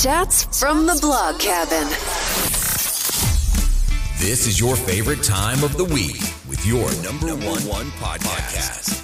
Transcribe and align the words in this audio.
Chats 0.00 0.58
from 0.58 0.86
the 0.86 0.98
Blog 1.02 1.38
Cabin. 1.38 1.86
This 4.18 4.46
is 4.46 4.58
your 4.58 4.74
favorite 4.74 5.22
time 5.22 5.62
of 5.62 5.76
the 5.76 5.84
week 5.84 6.22
with 6.48 6.64
your 6.64 6.90
number 7.02 7.26
one 7.46 7.60
one 7.68 7.90
podcast. 8.00 9.00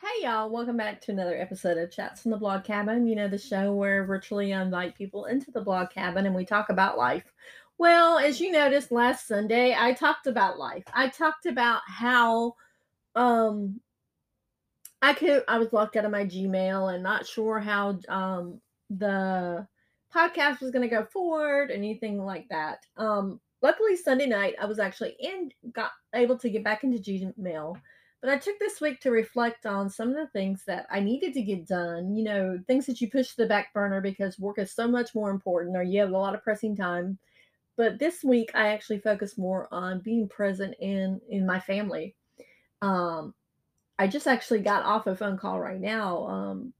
Hey 0.00 0.22
y'all, 0.22 0.48
welcome 0.48 0.76
back 0.76 1.00
to 1.00 1.10
another 1.10 1.36
episode 1.36 1.76
of 1.76 1.90
Chats 1.90 2.22
from 2.22 2.30
the 2.30 2.36
Blog 2.36 2.62
Cabin. 2.62 3.08
You 3.08 3.16
know, 3.16 3.26
the 3.26 3.36
show 3.36 3.74
where 3.74 4.04
virtually 4.04 4.54
I 4.54 4.62
invite 4.62 4.94
people 4.94 5.24
into 5.24 5.50
the 5.50 5.60
blog 5.60 5.90
cabin 5.90 6.26
and 6.26 6.36
we 6.36 6.44
talk 6.44 6.68
about 6.70 6.96
life. 6.96 7.32
Well, 7.78 8.18
as 8.18 8.40
you 8.40 8.50
noticed 8.52 8.92
last 8.92 9.26
Sunday, 9.26 9.74
I 9.78 9.92
talked 9.92 10.26
about 10.26 10.58
life. 10.58 10.84
I 10.94 11.08
talked 11.08 11.46
about 11.46 11.82
how 11.86 12.54
um 13.14 13.80
I 15.00 15.14
could 15.14 15.42
I 15.48 15.58
was 15.58 15.72
locked 15.72 15.96
out 15.96 16.04
of 16.04 16.10
my 16.10 16.24
Gmail 16.24 16.94
and 16.94 17.02
not 17.02 17.26
sure 17.26 17.58
how 17.58 17.98
um 18.08 18.60
the 18.90 19.66
podcast 20.14 20.60
was 20.60 20.70
going 20.70 20.88
to 20.88 20.94
go 20.94 21.04
forward, 21.06 21.70
anything 21.70 22.24
like 22.24 22.48
that. 22.50 22.86
Um 22.96 23.40
luckily 23.62 23.96
Sunday 23.96 24.26
night 24.26 24.54
I 24.60 24.66
was 24.66 24.78
actually 24.78 25.16
in 25.20 25.50
got 25.72 25.92
able 26.14 26.38
to 26.38 26.50
get 26.50 26.64
back 26.64 26.84
into 26.84 26.98
Gmail 26.98 27.80
but 28.20 28.30
I 28.30 28.38
took 28.38 28.58
this 28.60 28.80
week 28.80 29.00
to 29.00 29.10
reflect 29.10 29.66
on 29.66 29.90
some 29.90 30.10
of 30.10 30.14
the 30.14 30.28
things 30.28 30.64
that 30.66 30.86
I 30.90 31.00
needed 31.00 31.34
to 31.34 31.42
get 31.42 31.66
done. 31.66 32.14
You 32.14 32.22
know, 32.22 32.60
things 32.68 32.86
that 32.86 33.00
you 33.00 33.10
push 33.10 33.30
to 33.30 33.36
the 33.38 33.48
back 33.48 33.74
burner 33.74 34.00
because 34.00 34.38
work 34.38 34.58
is 34.60 34.72
so 34.72 34.86
much 34.86 35.12
more 35.14 35.30
important 35.30 35.76
or 35.76 35.82
you 35.82 36.00
have 36.00 36.10
a 36.10 36.16
lot 36.16 36.34
of 36.34 36.42
pressing 36.44 36.76
time. 36.76 37.18
But 37.76 37.98
this 37.98 38.22
week 38.22 38.50
I 38.54 38.68
actually 38.68 38.98
focused 38.98 39.38
more 39.38 39.68
on 39.72 40.00
being 40.00 40.28
present 40.28 40.74
in 40.80 41.20
in 41.28 41.46
my 41.46 41.60
family. 41.60 42.14
Um 42.80 43.34
I 43.98 44.06
just 44.06 44.26
actually 44.26 44.60
got 44.60 44.84
off 44.84 45.06
a 45.06 45.16
phone 45.16 45.38
call 45.38 45.60
right 45.60 45.80
now. 45.80 46.26
Um 46.26 46.72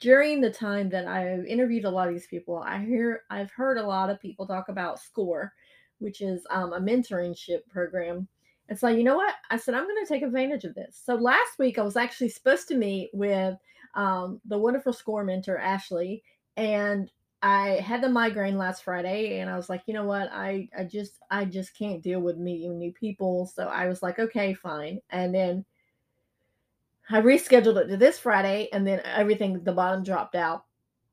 during 0.00 0.40
the 0.40 0.50
time 0.50 0.88
that 0.90 1.06
I've 1.06 1.44
interviewed 1.44 1.84
a 1.84 1.90
lot 1.90 2.08
of 2.08 2.14
these 2.14 2.26
people, 2.26 2.58
I 2.58 2.78
hear 2.84 3.22
I've 3.30 3.50
heard 3.50 3.78
a 3.78 3.86
lot 3.86 4.10
of 4.10 4.20
people 4.20 4.46
talk 4.46 4.68
about 4.68 4.98
SCORE, 4.98 5.52
which 5.98 6.22
is 6.22 6.46
um, 6.50 6.72
a 6.72 6.80
mentorship 6.80 7.68
program 7.68 8.26
it's 8.70 8.84
like, 8.84 8.96
you 8.96 9.02
know 9.02 9.16
what? 9.16 9.34
I 9.50 9.56
said, 9.56 9.74
I'm 9.74 9.84
going 9.84 10.02
to 10.02 10.08
take 10.08 10.22
advantage 10.22 10.62
of 10.62 10.76
this. 10.76 11.00
So 11.04 11.16
last 11.16 11.58
week, 11.58 11.76
I 11.78 11.82
was 11.82 11.96
actually 11.96 12.28
supposed 12.28 12.68
to 12.68 12.76
meet 12.76 13.10
with 13.12 13.56
um, 13.96 14.40
the 14.44 14.56
wonderful 14.56 14.92
score 14.92 15.24
mentor, 15.24 15.58
Ashley, 15.58 16.22
and 16.56 17.10
I 17.42 17.68
had 17.80 18.02
the 18.02 18.08
migraine 18.08 18.58
last 18.58 18.84
Friday, 18.84 19.40
and 19.40 19.48
I 19.48 19.56
was 19.56 19.68
like, 19.68 19.82
you 19.86 19.94
know 19.94 20.04
what? 20.04 20.30
I, 20.32 20.68
I 20.76 20.84
just, 20.84 21.18
I 21.30 21.46
just 21.46 21.76
can't 21.76 22.02
deal 22.02 22.20
with 22.20 22.36
meeting 22.36 22.78
new 22.78 22.92
people. 22.92 23.46
So 23.46 23.66
I 23.66 23.86
was 23.86 24.02
like, 24.02 24.18
okay, 24.18 24.52
fine. 24.52 25.00
And 25.10 25.34
then 25.34 25.64
I 27.08 27.20
rescheduled 27.22 27.80
it 27.80 27.88
to 27.88 27.96
this 27.96 28.18
Friday, 28.18 28.68
and 28.72 28.86
then 28.86 29.00
everything, 29.04 29.62
the 29.64 29.72
bottom 29.72 30.02
dropped 30.02 30.34
out 30.34 30.64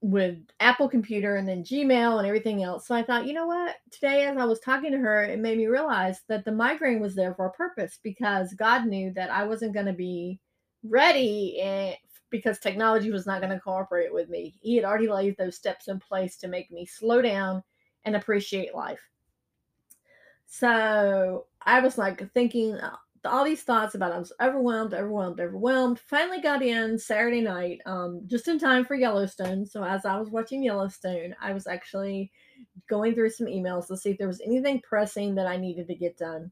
with 0.02 0.38
Apple 0.60 0.88
Computer 0.88 1.38
and 1.38 1.48
then 1.48 1.64
Gmail 1.64 2.20
and 2.20 2.28
everything 2.28 2.64
else. 2.64 2.86
So 2.86 2.94
I 2.94 3.04
thought, 3.04 3.26
you 3.26 3.34
know 3.34 3.48
what? 3.48 3.78
Today, 3.90 4.26
as 4.26 4.38
I 4.38 4.46
was 4.46 4.60
talking 4.60 4.92
to 4.92 4.98
her, 4.98 5.24
it 5.24 5.40
made 5.40 5.58
me 5.58 5.68
realize 5.68 6.22
that 6.28 6.46
the 6.46 6.52
migraine 6.52 7.00
was 7.00 7.16
there 7.16 7.34
for 7.34 7.48
a 7.48 7.52
purpose 7.52 8.00
because 8.04 8.54
God 8.54 8.86
knew 8.86 9.12
that 9.14 9.32
I 9.32 9.44
wasn't 9.44 9.74
going 9.74 9.88
to 9.88 9.94
be 9.94 10.40
ready 10.84 11.60
and 11.62 11.96
because 12.30 12.60
technology 12.60 13.12
was 13.12 13.26
not 13.26 13.42
going 13.42 13.54
to 13.54 13.60
cooperate 13.60 14.14
with 14.14 14.30
me. 14.30 14.56
He 14.62 14.76
had 14.76 14.86
already 14.86 15.08
laid 15.08 15.38
those 15.38 15.56
steps 15.56 15.88
in 15.88 16.00
place 16.00 16.38
to 16.38 16.48
make 16.48 16.72
me 16.72 16.86
slow 16.86 17.22
down 17.22 17.64
and 18.06 18.16
appreciate 18.16 18.76
life. 18.76 19.02
So 20.46 21.46
I 21.62 21.80
was 21.80 21.98
like 21.98 22.32
thinking, 22.34 22.80
all 23.26 23.44
these 23.44 23.64
thoughts 23.64 23.96
about 23.96 24.14
I 24.14 24.20
was 24.20 24.32
overwhelmed, 24.42 24.94
overwhelmed, 24.94 25.40
overwhelmed. 25.40 26.00
Finally 26.00 26.42
got 26.42 26.62
in 26.64 26.98
Saturday 26.98 27.42
night, 27.42 27.82
um, 27.86 28.22
just 28.26 28.48
in 28.48 28.58
time 28.58 28.86
for 28.86 28.96
Yellowstone. 28.96 29.66
So 29.66 29.84
as 29.84 30.06
I 30.06 30.18
was 30.18 30.30
watching 30.30 30.64
Yellowstone, 30.64 31.36
I 31.42 31.54
was 31.54 31.68
actually 31.68 32.32
going 32.88 33.14
through 33.14 33.32
some 33.32 33.48
emails 33.48 33.88
to 33.88 33.98
see 33.98 34.12
if 34.12 34.18
there 34.18 34.28
was 34.28 34.42
anything 34.42 34.82
pressing 34.82 35.36
that 35.36 35.48
I 35.48 35.58
needed 35.58 35.88
to 35.88 35.96
get 35.96 36.18
done. 36.18 36.52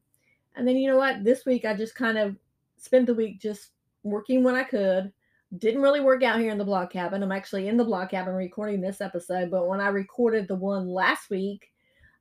And 0.54 0.66
then 0.66 0.76
you 0.76 0.90
know 0.90 0.98
what? 0.98 1.24
This 1.24 1.44
week 1.44 1.64
I 1.64 1.74
just 1.74 1.94
kind 1.94 2.18
of 2.18 2.36
spent 2.76 3.06
the 3.06 3.14
week 3.14 3.40
just 3.40 3.70
working 4.02 4.42
when 4.42 4.54
I 4.54 4.64
could. 4.64 5.12
Didn't 5.56 5.82
really 5.82 6.00
work 6.00 6.22
out 6.22 6.40
here 6.40 6.50
in 6.50 6.58
the 6.58 6.64
blog 6.64 6.90
cabin. 6.90 7.22
I'm 7.22 7.30
actually 7.30 7.68
in 7.68 7.76
the 7.76 7.84
blog 7.84 8.10
cabin 8.10 8.34
recording 8.34 8.80
this 8.80 9.00
episode, 9.00 9.50
but 9.50 9.68
when 9.68 9.80
I 9.80 9.88
recorded 9.88 10.48
the 10.48 10.56
one 10.56 10.88
last 10.88 11.30
week, 11.30 11.70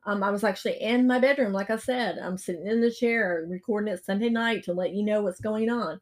um, 0.06 0.24
I 0.24 0.30
was 0.30 0.44
actually 0.44 0.80
in 0.80 1.08
my 1.08 1.18
bedroom, 1.18 1.52
like 1.52 1.72
I 1.72 1.78
said. 1.78 2.20
I'm 2.20 2.38
sitting 2.38 2.68
in 2.68 2.82
the 2.82 2.92
chair 2.92 3.46
recording 3.50 3.92
it 3.92 4.06
Sunday 4.06 4.30
night 4.30 4.64
to 4.66 4.74
let 4.74 4.94
you 4.94 5.04
know 5.04 5.22
what's 5.24 5.42
going 5.42 5.72
on. 5.72 6.00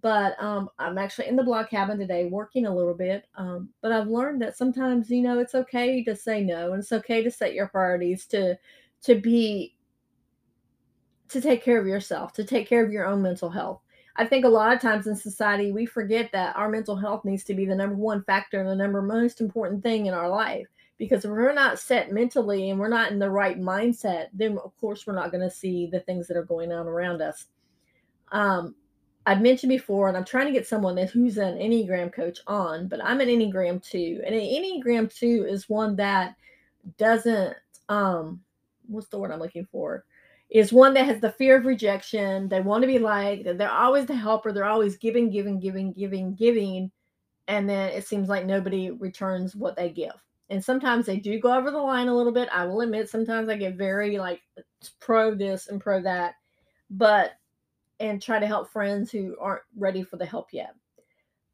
But 0.00 0.40
um, 0.42 0.70
I'm 0.78 0.96
actually 0.96 1.26
in 1.26 1.36
the 1.36 1.42
blog 1.42 1.68
cabin 1.68 1.98
today 1.98 2.26
working 2.26 2.66
a 2.66 2.74
little 2.74 2.94
bit. 2.94 3.26
Um, 3.34 3.70
but 3.82 3.90
I've 3.90 4.06
learned 4.06 4.40
that 4.42 4.56
sometimes, 4.56 5.10
you 5.10 5.22
know, 5.22 5.40
it's 5.40 5.56
okay 5.56 6.04
to 6.04 6.14
say 6.14 6.42
no 6.42 6.72
and 6.72 6.80
it's 6.80 6.92
okay 6.92 7.22
to 7.22 7.30
set 7.30 7.52
your 7.52 7.66
priorities 7.66 8.26
to 8.26 8.56
to 9.02 9.14
be 9.16 9.74
to 11.28 11.40
take 11.40 11.62
care 11.62 11.80
of 11.80 11.86
yourself, 11.86 12.32
to 12.34 12.44
take 12.44 12.68
care 12.68 12.84
of 12.84 12.92
your 12.92 13.06
own 13.06 13.22
mental 13.22 13.50
health. 13.50 13.82
I 14.16 14.26
think 14.26 14.44
a 14.44 14.48
lot 14.48 14.74
of 14.74 14.80
times 14.80 15.06
in 15.06 15.16
society 15.16 15.72
we 15.72 15.86
forget 15.86 16.30
that 16.32 16.56
our 16.56 16.68
mental 16.68 16.96
health 16.96 17.24
needs 17.24 17.44
to 17.44 17.54
be 17.54 17.64
the 17.64 17.74
number 17.74 17.96
one 17.96 18.22
factor 18.24 18.60
and 18.60 18.68
the 18.68 18.74
number 18.74 19.02
most 19.02 19.40
important 19.40 19.82
thing 19.82 20.06
in 20.06 20.14
our 20.14 20.28
life. 20.28 20.66
Because 20.98 21.24
if 21.24 21.30
we're 21.30 21.54
not 21.54 21.78
set 21.78 22.12
mentally 22.12 22.70
and 22.70 22.78
we're 22.78 22.88
not 22.88 23.10
in 23.10 23.18
the 23.18 23.30
right 23.30 23.58
mindset 23.58 24.26
then 24.32 24.58
of 24.58 24.76
course 24.78 25.06
we're 25.06 25.14
not 25.14 25.30
going 25.30 25.48
to 25.48 25.54
see 25.54 25.86
the 25.86 26.00
things 26.00 26.26
that 26.28 26.36
are 26.36 26.44
going 26.44 26.72
on 26.72 26.86
around 26.86 27.22
us. 27.22 27.46
Um, 28.32 28.74
i've 29.26 29.40
mentioned 29.40 29.70
before 29.70 30.08
and 30.08 30.16
i'm 30.16 30.24
trying 30.24 30.46
to 30.46 30.52
get 30.52 30.66
someone 30.66 30.94
that 30.94 31.10
who's 31.10 31.38
an 31.38 31.56
enneagram 31.56 32.12
coach 32.12 32.38
on 32.46 32.88
but 32.88 33.04
i'm 33.04 33.20
an 33.20 33.28
enneagram 33.28 33.82
2 33.82 34.22
and 34.24 34.34
an 34.34 34.40
enneagram 34.40 35.12
2 35.14 35.46
is 35.48 35.68
one 35.68 35.96
that 35.96 36.34
doesn't 36.96 37.54
um 37.88 38.40
what's 38.88 39.08
the 39.08 39.18
word 39.18 39.30
i'm 39.30 39.38
looking 39.38 39.66
for 39.70 40.04
is 40.50 40.72
one 40.72 40.94
that 40.94 41.06
has 41.06 41.20
the 41.20 41.30
fear 41.32 41.56
of 41.56 41.64
rejection. 41.64 42.48
They 42.48 42.60
want 42.60 42.82
to 42.82 42.88
be 42.88 42.98
liked. 42.98 43.44
They're 43.44 43.70
always 43.70 44.06
the 44.06 44.16
helper. 44.16 44.52
They're 44.52 44.64
always 44.64 44.96
giving 44.96 45.30
giving 45.30 45.60
giving 45.60 45.92
giving 45.92 46.34
giving. 46.34 46.90
And 47.46 47.68
then 47.68 47.90
it 47.90 48.06
seems 48.06 48.28
like 48.28 48.46
nobody 48.46 48.90
returns 48.90 49.54
what 49.54 49.76
they 49.76 49.90
give. 49.90 50.14
And 50.50 50.64
sometimes 50.64 51.06
they 51.06 51.18
do 51.18 51.38
go 51.38 51.54
over 51.54 51.70
the 51.70 51.78
line 51.78 52.08
a 52.08 52.16
little 52.16 52.32
bit. 52.32 52.48
I 52.52 52.64
will 52.64 52.80
admit 52.80 53.08
sometimes 53.08 53.48
I 53.48 53.56
get 53.56 53.76
very 53.76 54.18
like 54.18 54.40
pro 54.98 55.34
this 55.34 55.68
and 55.68 55.80
pro 55.80 56.02
that, 56.02 56.34
but 56.90 57.32
and 58.00 58.20
try 58.20 58.40
to 58.40 58.46
help 58.46 58.70
friends 58.70 59.12
who 59.12 59.36
aren't 59.40 59.62
ready 59.76 60.02
for 60.02 60.16
the 60.16 60.26
help 60.26 60.48
yet. 60.52 60.74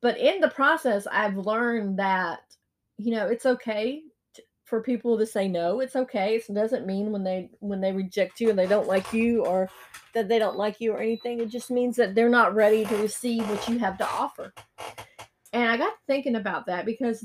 But 0.00 0.16
in 0.18 0.40
the 0.40 0.48
process, 0.48 1.06
I've 1.10 1.36
learned 1.36 1.98
that 1.98 2.40
you 2.96 3.14
know 3.14 3.26
it's 3.26 3.44
okay 3.44 4.02
for 4.66 4.82
people 4.82 5.16
to 5.16 5.24
say 5.24 5.48
no. 5.48 5.80
It's 5.80 5.96
okay. 5.96 6.36
It 6.36 6.52
doesn't 6.52 6.86
mean 6.86 7.12
when 7.12 7.24
they 7.24 7.48
when 7.60 7.80
they 7.80 7.92
reject 7.92 8.40
you 8.40 8.50
and 8.50 8.58
they 8.58 8.66
don't 8.66 8.88
like 8.88 9.12
you 9.12 9.44
or 9.44 9.70
that 10.12 10.28
they 10.28 10.38
don't 10.38 10.56
like 10.56 10.80
you 10.80 10.92
or 10.92 10.98
anything. 10.98 11.40
It 11.40 11.48
just 11.48 11.70
means 11.70 11.96
that 11.96 12.14
they're 12.14 12.28
not 12.28 12.54
ready 12.54 12.84
to 12.84 12.96
receive 12.98 13.48
what 13.48 13.66
you 13.68 13.78
have 13.78 13.96
to 13.98 14.06
offer. 14.06 14.52
And 15.52 15.70
I 15.70 15.76
got 15.76 15.94
thinking 16.06 16.36
about 16.36 16.66
that 16.66 16.84
because 16.84 17.24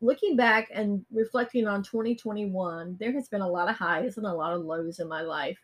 looking 0.00 0.36
back 0.36 0.68
and 0.74 1.04
reflecting 1.12 1.66
on 1.66 1.82
2021, 1.82 2.96
there 2.98 3.12
has 3.12 3.28
been 3.28 3.40
a 3.40 3.48
lot 3.48 3.70
of 3.70 3.76
highs 3.76 4.18
and 4.18 4.26
a 4.26 4.32
lot 4.32 4.52
of 4.52 4.64
lows 4.64 4.98
in 4.98 5.08
my 5.08 5.22
life. 5.22 5.58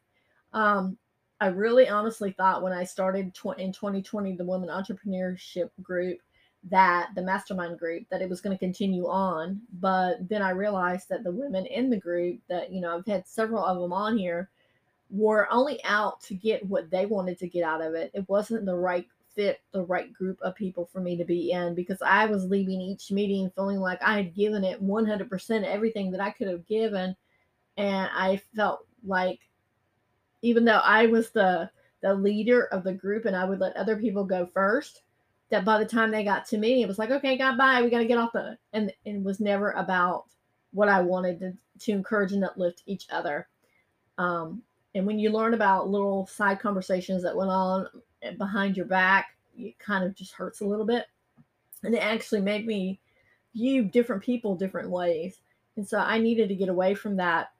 Um, 0.52 0.96
I 1.40 1.48
really 1.48 1.88
honestly 1.88 2.32
thought 2.32 2.62
when 2.62 2.72
I 2.72 2.84
started 2.84 3.34
tw- 3.34 3.58
in 3.58 3.72
2020 3.72 4.36
the 4.36 4.44
women 4.44 4.68
entrepreneurship 4.68 5.70
group 5.82 6.18
that 6.64 7.10
the 7.14 7.22
mastermind 7.22 7.78
group 7.78 8.04
that 8.10 8.20
it 8.20 8.28
was 8.28 8.40
going 8.40 8.54
to 8.54 8.58
continue 8.58 9.06
on 9.06 9.60
but 9.80 10.16
then 10.28 10.42
i 10.42 10.50
realized 10.50 11.08
that 11.08 11.22
the 11.22 11.30
women 11.30 11.64
in 11.66 11.88
the 11.88 11.96
group 11.96 12.38
that 12.48 12.72
you 12.72 12.80
know 12.80 12.96
i've 12.96 13.06
had 13.06 13.26
several 13.26 13.64
of 13.64 13.78
them 13.78 13.92
on 13.92 14.18
here 14.18 14.50
were 15.10 15.48
only 15.50 15.82
out 15.84 16.20
to 16.20 16.34
get 16.34 16.64
what 16.66 16.90
they 16.90 17.06
wanted 17.06 17.38
to 17.38 17.48
get 17.48 17.62
out 17.62 17.80
of 17.80 17.94
it 17.94 18.10
it 18.12 18.28
wasn't 18.28 18.66
the 18.66 18.74
right 18.74 19.06
fit 19.38 19.60
the 19.70 19.84
right 19.84 20.12
group 20.12 20.36
of 20.42 20.56
people 20.56 20.88
for 20.92 21.00
me 21.00 21.16
to 21.16 21.24
be 21.24 21.52
in 21.52 21.72
because 21.72 22.02
I 22.02 22.26
was 22.26 22.46
leaving 22.46 22.80
each 22.80 23.12
meeting 23.12 23.52
feeling 23.54 23.78
like 23.78 24.02
I 24.02 24.16
had 24.16 24.34
given 24.34 24.64
it 24.64 24.84
100% 24.84 25.64
everything 25.64 26.10
that 26.10 26.20
I 26.20 26.30
could 26.30 26.48
have 26.48 26.66
given. 26.66 27.14
And 27.76 28.10
I 28.12 28.42
felt 28.56 28.84
like 29.06 29.38
even 30.42 30.64
though 30.64 30.80
I 30.82 31.06
was 31.06 31.30
the 31.30 31.70
the 32.02 32.12
leader 32.14 32.64
of 32.66 32.82
the 32.82 32.92
group 32.92 33.26
and 33.26 33.36
I 33.36 33.44
would 33.44 33.60
let 33.60 33.76
other 33.76 33.96
people 33.96 34.24
go 34.24 34.44
first, 34.52 35.02
that 35.50 35.64
by 35.64 35.78
the 35.78 35.86
time 35.86 36.10
they 36.10 36.24
got 36.24 36.46
to 36.46 36.58
me, 36.58 36.82
it 36.82 36.88
was 36.88 36.98
like, 36.98 37.10
okay, 37.10 37.36
goodbye, 37.36 37.82
we 37.82 37.90
got 37.90 37.98
to 37.98 38.06
get 38.06 38.18
off 38.18 38.32
the, 38.32 38.58
and, 38.72 38.92
and 39.06 39.16
it 39.16 39.22
was 39.22 39.40
never 39.40 39.70
about 39.72 40.26
what 40.72 40.88
I 40.88 41.00
wanted 41.00 41.40
to, 41.40 41.52
to 41.80 41.92
encourage 41.92 42.32
and 42.32 42.44
uplift 42.44 42.82
each 42.86 43.06
other. 43.10 43.48
Um, 44.18 44.62
and 44.94 45.06
when 45.06 45.18
you 45.18 45.30
learn 45.30 45.54
about 45.54 45.88
little 45.88 46.26
side 46.26 46.58
conversations 46.58 47.22
that 47.22 47.36
went 47.36 47.50
on 47.50 47.86
behind 48.36 48.76
your 48.76 48.86
back, 48.86 49.36
it 49.56 49.78
kind 49.78 50.04
of 50.04 50.14
just 50.14 50.32
hurts 50.32 50.60
a 50.60 50.66
little 50.66 50.86
bit. 50.86 51.06
And 51.84 51.94
it 51.94 52.02
actually 52.02 52.40
made 52.40 52.66
me 52.66 53.00
view 53.54 53.84
different 53.84 54.22
people 54.22 54.54
different 54.54 54.90
ways. 54.90 55.40
And 55.76 55.88
so 55.88 55.98
I 55.98 56.18
needed 56.18 56.48
to 56.48 56.54
get 56.54 56.68
away 56.68 56.94
from 56.94 57.16
that. 57.16 57.52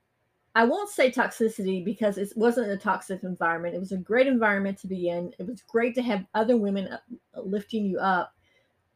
I 0.58 0.64
won't 0.64 0.90
say 0.90 1.08
toxicity 1.08 1.84
because 1.84 2.18
it 2.18 2.32
wasn't 2.34 2.72
a 2.72 2.76
toxic 2.76 3.22
environment. 3.22 3.76
It 3.76 3.78
was 3.78 3.92
a 3.92 3.96
great 3.96 4.26
environment 4.26 4.76
to 4.78 4.88
be 4.88 5.08
in. 5.08 5.32
It 5.38 5.46
was 5.46 5.62
great 5.62 5.94
to 5.94 6.02
have 6.02 6.26
other 6.34 6.56
women 6.56 6.88
uh, 6.88 6.98
lifting 7.36 7.84
you 7.84 8.00
up, 8.00 8.34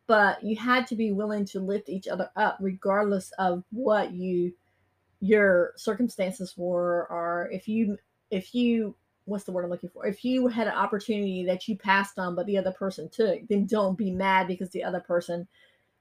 but 0.08 0.42
you 0.42 0.56
had 0.56 0.88
to 0.88 0.96
be 0.96 1.12
willing 1.12 1.44
to 1.44 1.60
lift 1.60 1.88
each 1.88 2.08
other 2.08 2.28
up 2.34 2.58
regardless 2.60 3.30
of 3.38 3.62
what 3.70 4.12
you 4.12 4.52
your 5.20 5.72
circumstances 5.76 6.54
were 6.56 7.06
or 7.08 7.48
if 7.52 7.68
you 7.68 7.96
if 8.32 8.56
you 8.56 8.96
what's 9.26 9.44
the 9.44 9.52
word 9.52 9.62
I'm 9.62 9.70
looking 9.70 9.90
for? 9.90 10.04
If 10.04 10.24
you 10.24 10.48
had 10.48 10.66
an 10.66 10.74
opportunity 10.74 11.44
that 11.46 11.68
you 11.68 11.78
passed 11.78 12.18
on 12.18 12.34
but 12.34 12.46
the 12.46 12.58
other 12.58 12.72
person 12.72 13.08
took, 13.08 13.38
then 13.46 13.66
don't 13.66 13.96
be 13.96 14.10
mad 14.10 14.48
because 14.48 14.70
the 14.70 14.82
other 14.82 14.98
person 14.98 15.46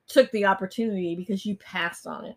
took 0.08 0.32
the 0.32 0.46
opportunity 0.46 1.16
because 1.16 1.46
you 1.46 1.56
passed 1.58 2.08
on 2.08 2.26
it 2.26 2.36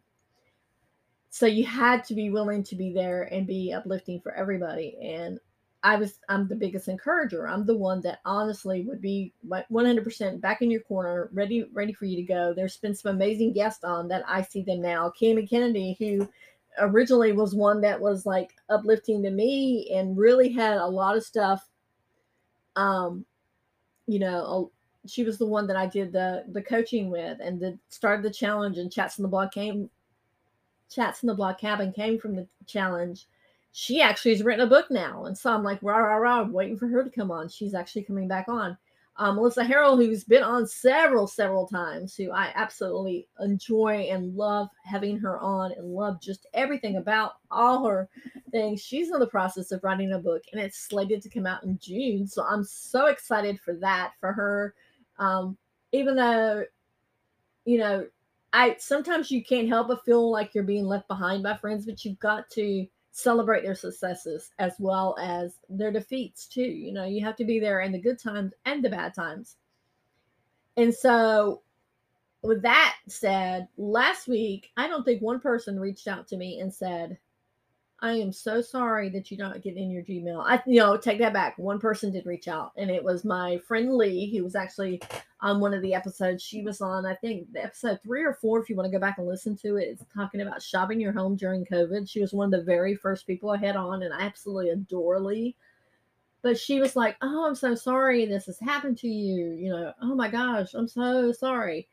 so 1.35 1.47
you 1.47 1.67
had 1.67 2.05
to 2.05 2.15
be 2.15 2.31
willing 2.31 2.63
to 2.63 2.77
be 2.77 2.93
there 2.93 3.25
and 3.25 3.45
be 3.45 3.73
uplifting 3.73 4.21
for 4.21 4.33
everybody 4.37 4.97
and 5.03 5.41
i 5.83 5.97
was 5.97 6.21
i'm 6.29 6.47
the 6.47 6.55
biggest 6.55 6.87
encourager. 6.87 7.49
I'm 7.49 7.67
the 7.67 7.77
one 7.77 8.01
that 8.03 8.21
honestly 8.25 8.83
would 8.83 9.01
be 9.01 9.33
100% 9.49 10.41
back 10.41 10.63
in 10.63 10.71
your 10.71 10.83
corner 10.83 11.31
ready 11.33 11.69
ready 11.73 11.93
for 11.93 12.05
you 12.05 12.15
to 12.19 12.23
go. 12.23 12.55
There's 12.55 12.77
been 12.77 12.95
some 12.95 13.17
amazing 13.17 13.53
guests 13.53 13.83
on 13.83 14.07
that 14.09 14.23
i 14.29 14.43
see 14.43 14.63
them 14.63 14.81
now. 14.81 15.13
Cami 15.21 15.51
kennedy 15.51 15.97
who 15.99 16.29
originally 16.79 17.33
was 17.33 17.53
one 17.53 17.81
that 17.81 18.01
was 18.01 18.25
like 18.27 18.55
uplifting 18.69 19.21
to 19.25 19.31
me 19.33 19.91
and 19.93 20.17
really 20.17 20.51
had 20.51 20.77
a 20.77 20.87
lot 20.87 21.17
of 21.17 21.25
stuff 21.25 21.69
um 22.77 23.27
you 24.07 24.21
know 24.21 24.71
she 25.05 25.25
was 25.25 25.39
the 25.39 25.47
one 25.47 25.67
that 25.67 25.77
i 25.77 25.87
did 25.87 26.13
the 26.13 26.45
the 26.53 26.63
coaching 26.63 27.11
with 27.11 27.39
and 27.41 27.61
the 27.61 27.77
started 27.89 28.25
the 28.25 28.31
challenge 28.31 28.79
and 28.79 28.93
chats 28.93 29.19
on 29.19 29.23
the 29.25 29.29
blog 29.29 29.51
came 29.53 29.89
Chats 30.95 31.23
in 31.23 31.27
the 31.27 31.35
Blog 31.35 31.59
Cabin 31.59 31.93
came 31.93 32.19
from 32.19 32.37
the 32.37 32.47
challenge. 32.67 33.27
She 33.73 34.01
actually 34.01 34.33
has 34.33 34.43
written 34.43 34.67
a 34.67 34.71
book 34.71 34.91
now. 34.91 35.25
And 35.25 35.37
so 35.37 35.53
I'm 35.53 35.65
like, 35.65 35.81
rah, 35.83 35.97
rah, 35.99 36.17
rah, 36.17 36.41
I'm 36.43 36.53
waiting 36.53 36.77
for 36.77 36.87
her 36.87 37.03
to 37.03 37.11
come 37.11 37.31
on. 37.31 37.49
She's 37.49 37.75
actually 37.75 38.05
coming 38.05 38.29
back 38.29 38.49
on. 38.49 38.79
Um, 39.17 39.37
Melissa 39.37 39.63
Harrell, 39.63 39.97
who's 39.97 40.25
been 40.25 40.43
on 40.43 40.67
several, 40.67 41.29
several 41.29 41.69
times, 41.69 42.17
who 42.17 42.33
I 42.33 42.51
absolutely 42.55 43.29
enjoy 43.41 44.09
and 44.11 44.35
love 44.37 44.69
having 44.85 45.19
her 45.19 45.39
on 45.39 45.73
and 45.73 45.95
love 45.95 46.21
just 46.21 46.47
everything 46.53 46.97
about 46.97 47.35
all 47.51 47.87
her 47.87 48.09
things. 48.51 48.83
She's 48.83 49.13
in 49.13 49.21
the 49.21 49.27
process 49.27 49.71
of 49.71 49.85
writing 49.85 50.13
a 50.13 50.19
book 50.19 50.43
and 50.53 50.61
it's 50.61 50.79
slated 50.79 51.23
to 51.23 51.29
come 51.29 51.47
out 51.47 51.63
in 51.63 51.79
June. 51.81 52.27
So 52.27 52.45
I'm 52.45 52.65
so 52.65 53.07
excited 53.07 53.61
for 53.61 53.75
that 53.75 54.15
for 54.19 54.33
her. 54.33 54.75
Um, 55.19 55.57
even 55.93 56.17
though, 56.17 56.65
you 57.65 57.79
know, 57.79 58.07
I 58.55 58.77
sometimes 58.79 59.33
you 59.33 59.43
can't 59.43 59.69
help 59.69 59.89
but 59.89 60.05
feel 60.05 60.31
like 60.31 60.55
you're 60.55 60.63
being 60.63 60.87
left 60.87 61.09
behind 61.09 61.43
by 61.43 61.57
friends, 61.57 61.87
but 61.87 62.05
you've 62.05 62.21
got 62.21 62.49
to 62.51 62.87
celebrate 63.11 63.65
their 63.65 63.75
successes 63.75 64.51
as 64.61 64.75
well 64.79 65.17
as 65.21 65.59
their 65.69 65.91
defeats 65.91 66.47
too. 66.47 66.63
You 66.63 66.93
know, 66.93 67.05
you 67.05 67.25
have 67.25 67.35
to 67.37 67.45
be 67.45 67.59
there 67.59 67.81
in 67.81 67.91
the 67.91 67.99
good 67.99 68.19
times 68.19 68.53
and 68.65 68.83
the 68.83 68.89
bad 68.89 69.13
times. 69.13 69.57
And 70.77 70.95
so 70.95 71.63
with 72.43 72.63
that 72.63 72.95
said, 73.09 73.67
last 73.77 74.29
week 74.29 74.71
I 74.77 74.87
don't 74.87 75.05
think 75.05 75.21
one 75.21 75.41
person 75.41 75.81
reached 75.81 76.07
out 76.07 76.29
to 76.29 76.37
me 76.37 76.61
and 76.61 76.73
said, 76.73 77.19
I 78.05 78.13
am 78.13 78.35
so 78.35 78.61
sorry 78.61 79.09
that 79.09 79.31
you 79.31 79.39
don't 79.39 79.63
get 79.63 79.79
in 79.79 79.91
your 79.91 80.03
Gmail. 80.03 80.45
I, 80.47 80.63
you 80.67 80.79
know, 80.79 80.95
take 80.95 81.19
that 81.21 81.33
back. 81.33 81.57
One 81.57 81.81
person 81.81 82.13
did 82.13 82.27
reach 82.27 82.49
out, 82.49 82.73
and 82.77 82.91
it 82.91 83.03
was 83.03 83.25
my 83.25 83.57
friend 83.67 83.97
Lee, 83.97 84.31
who 84.31 84.45
was 84.45 84.55
actually 84.55 85.01
on 85.41 85.59
one 85.59 85.73
of 85.73 85.81
the 85.81 85.95
episodes. 85.95 86.43
She 86.43 86.61
was 86.61 86.83
on, 86.83 87.07
I 87.07 87.15
think, 87.15 87.49
episode 87.57 88.01
three 88.03 88.23
or 88.23 88.35
four. 88.35 88.61
If 88.61 88.69
you 88.69 88.77
want 88.77 88.85
to 88.85 88.93
go 88.93 89.01
back 89.01 89.17
and 89.17 89.27
listen 89.27 89.57
to 89.57 89.77
it, 89.77 89.89
it's 89.89 90.05
talking 90.15 90.43
about 90.43 90.61
shopping 90.61 91.01
your 91.01 91.15
home 91.15 91.35
during 91.35 91.65
COVID. 91.65 92.07
She 92.07 92.21
was 92.21 92.35
one 92.35 92.53
of 92.53 92.61
the 92.61 92.67
very 92.67 92.95
first 92.95 93.27
people 93.27 93.49
I 93.49 93.57
had 93.57 93.75
on, 93.75 94.03
and 94.03 94.13
I 94.13 94.21
absolutely 94.21 94.69
adore 94.69 95.19
Lee. 95.19 95.57
But 96.43 96.59
she 96.59 96.81
was 96.81 96.97
like, 96.97 97.17
"Oh, 97.23 97.47
I'm 97.47 97.55
so 97.55 97.75
sorry 97.75 98.27
this 98.27 98.45
has 98.45 98.61
happened 98.61 98.99
to 98.99 99.09
you. 99.09 99.53
You 99.53 99.71
know, 99.71 99.95
oh 100.03 100.15
my 100.15 100.29
gosh, 100.29 100.75
I'm 100.75 100.89
so 100.89 101.33
sorry." 101.33 101.89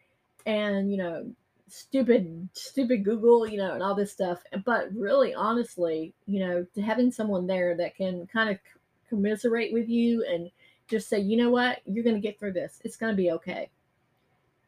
And 0.45 0.91
you 0.91 0.97
know, 0.97 1.31
stupid 1.71 2.49
stupid 2.53 3.03
google 3.03 3.47
you 3.47 3.57
know 3.57 3.73
and 3.73 3.83
all 3.83 3.95
this 3.95 4.11
stuff. 4.11 4.41
But 4.65 4.93
really 4.93 5.33
honestly 5.33 6.13
you 6.25 6.39
know 6.39 6.65
to 6.75 6.81
having 6.81 7.11
someone 7.11 7.47
there 7.47 7.75
that 7.77 7.95
can 7.95 8.27
kind 8.27 8.49
of 8.49 8.57
commiserate 9.09 9.73
with 9.73 9.89
you 9.89 10.25
and 10.27 10.49
just 10.87 11.09
say 11.09 11.19
you 11.19 11.37
know 11.37 11.49
what? 11.49 11.79
You're 11.85 12.03
going 12.03 12.15
to 12.15 12.21
get 12.21 12.39
through 12.39 12.53
this. 12.53 12.79
It's 12.83 12.97
going 12.97 13.13
to 13.13 13.17
be 13.17 13.31
okay. 13.31 13.69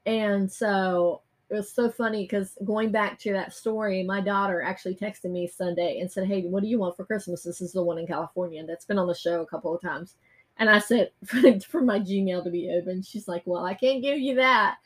And 0.06 0.52
so 0.52 1.22
it 1.50 1.56
was 1.56 1.72
so 1.72 1.90
funny 1.90 2.24
because 2.24 2.58
going 2.64 2.92
back 2.92 3.20
to 3.20 3.34
that 3.34 3.54
story 3.54 4.04
my 4.04 4.20
daughter 4.22 4.62
actually 4.62 4.96
texted 4.96 5.30
me 5.30 5.46
sunday 5.46 6.00
and 6.00 6.12
said 6.12 6.26
hey 6.26 6.42
what 6.44 6.64
do 6.64 6.70
you 6.70 6.80
want 6.80 6.96
for 6.96 7.06
christmas? 7.06 7.44
This 7.44 7.62
is 7.62 7.74
the 7.74 7.84
one 7.84 8.00
in 8.00 8.08
california 8.08 8.66
that's 8.66 8.86
been 8.86 8.98
on 8.98 9.08
the 9.08 9.14
show 9.14 9.42
a 9.42 9.46
couple 9.46 9.76
of 9.76 9.82
times 9.82 10.16
and 10.58 10.70
I 10.70 10.80
said 10.80 11.12
for 11.68 11.82
my 11.82 12.00
Gmail 12.00 12.44
to 12.44 12.52
be 12.52 12.70
open. 12.70 13.02
She's 13.02 13.28
like, 13.28 13.44
Well, 13.46 13.66
I 13.66 13.74
can't 13.74 14.04
give 14.04 14.20
you 14.20 14.36
that. 14.36 14.78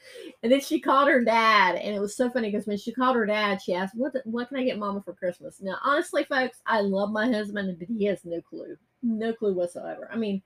And 0.41 0.51
then 0.51 0.61
she 0.61 0.79
called 0.79 1.09
her 1.09 1.23
dad. 1.23 1.75
And 1.75 1.95
it 1.95 1.99
was 1.99 2.15
so 2.15 2.29
funny 2.29 2.51
because 2.51 2.67
when 2.67 2.77
she 2.77 2.93
called 2.93 3.15
her 3.15 3.25
dad, 3.25 3.61
she 3.61 3.73
asked, 3.73 3.95
What 3.95 4.13
what 4.25 4.47
can 4.47 4.57
I 4.57 4.63
get 4.63 4.79
mama 4.79 5.01
for 5.01 5.13
Christmas? 5.13 5.61
Now, 5.61 5.77
honestly, 5.83 6.23
folks, 6.23 6.61
I 6.65 6.81
love 6.81 7.11
my 7.11 7.29
husband, 7.29 7.77
but 7.79 7.87
he 7.87 8.05
has 8.05 8.23
no 8.23 8.41
clue. 8.41 8.77
No 9.03 9.33
clue 9.33 9.53
whatsoever. 9.53 10.09
I 10.11 10.17
mean, 10.17 10.41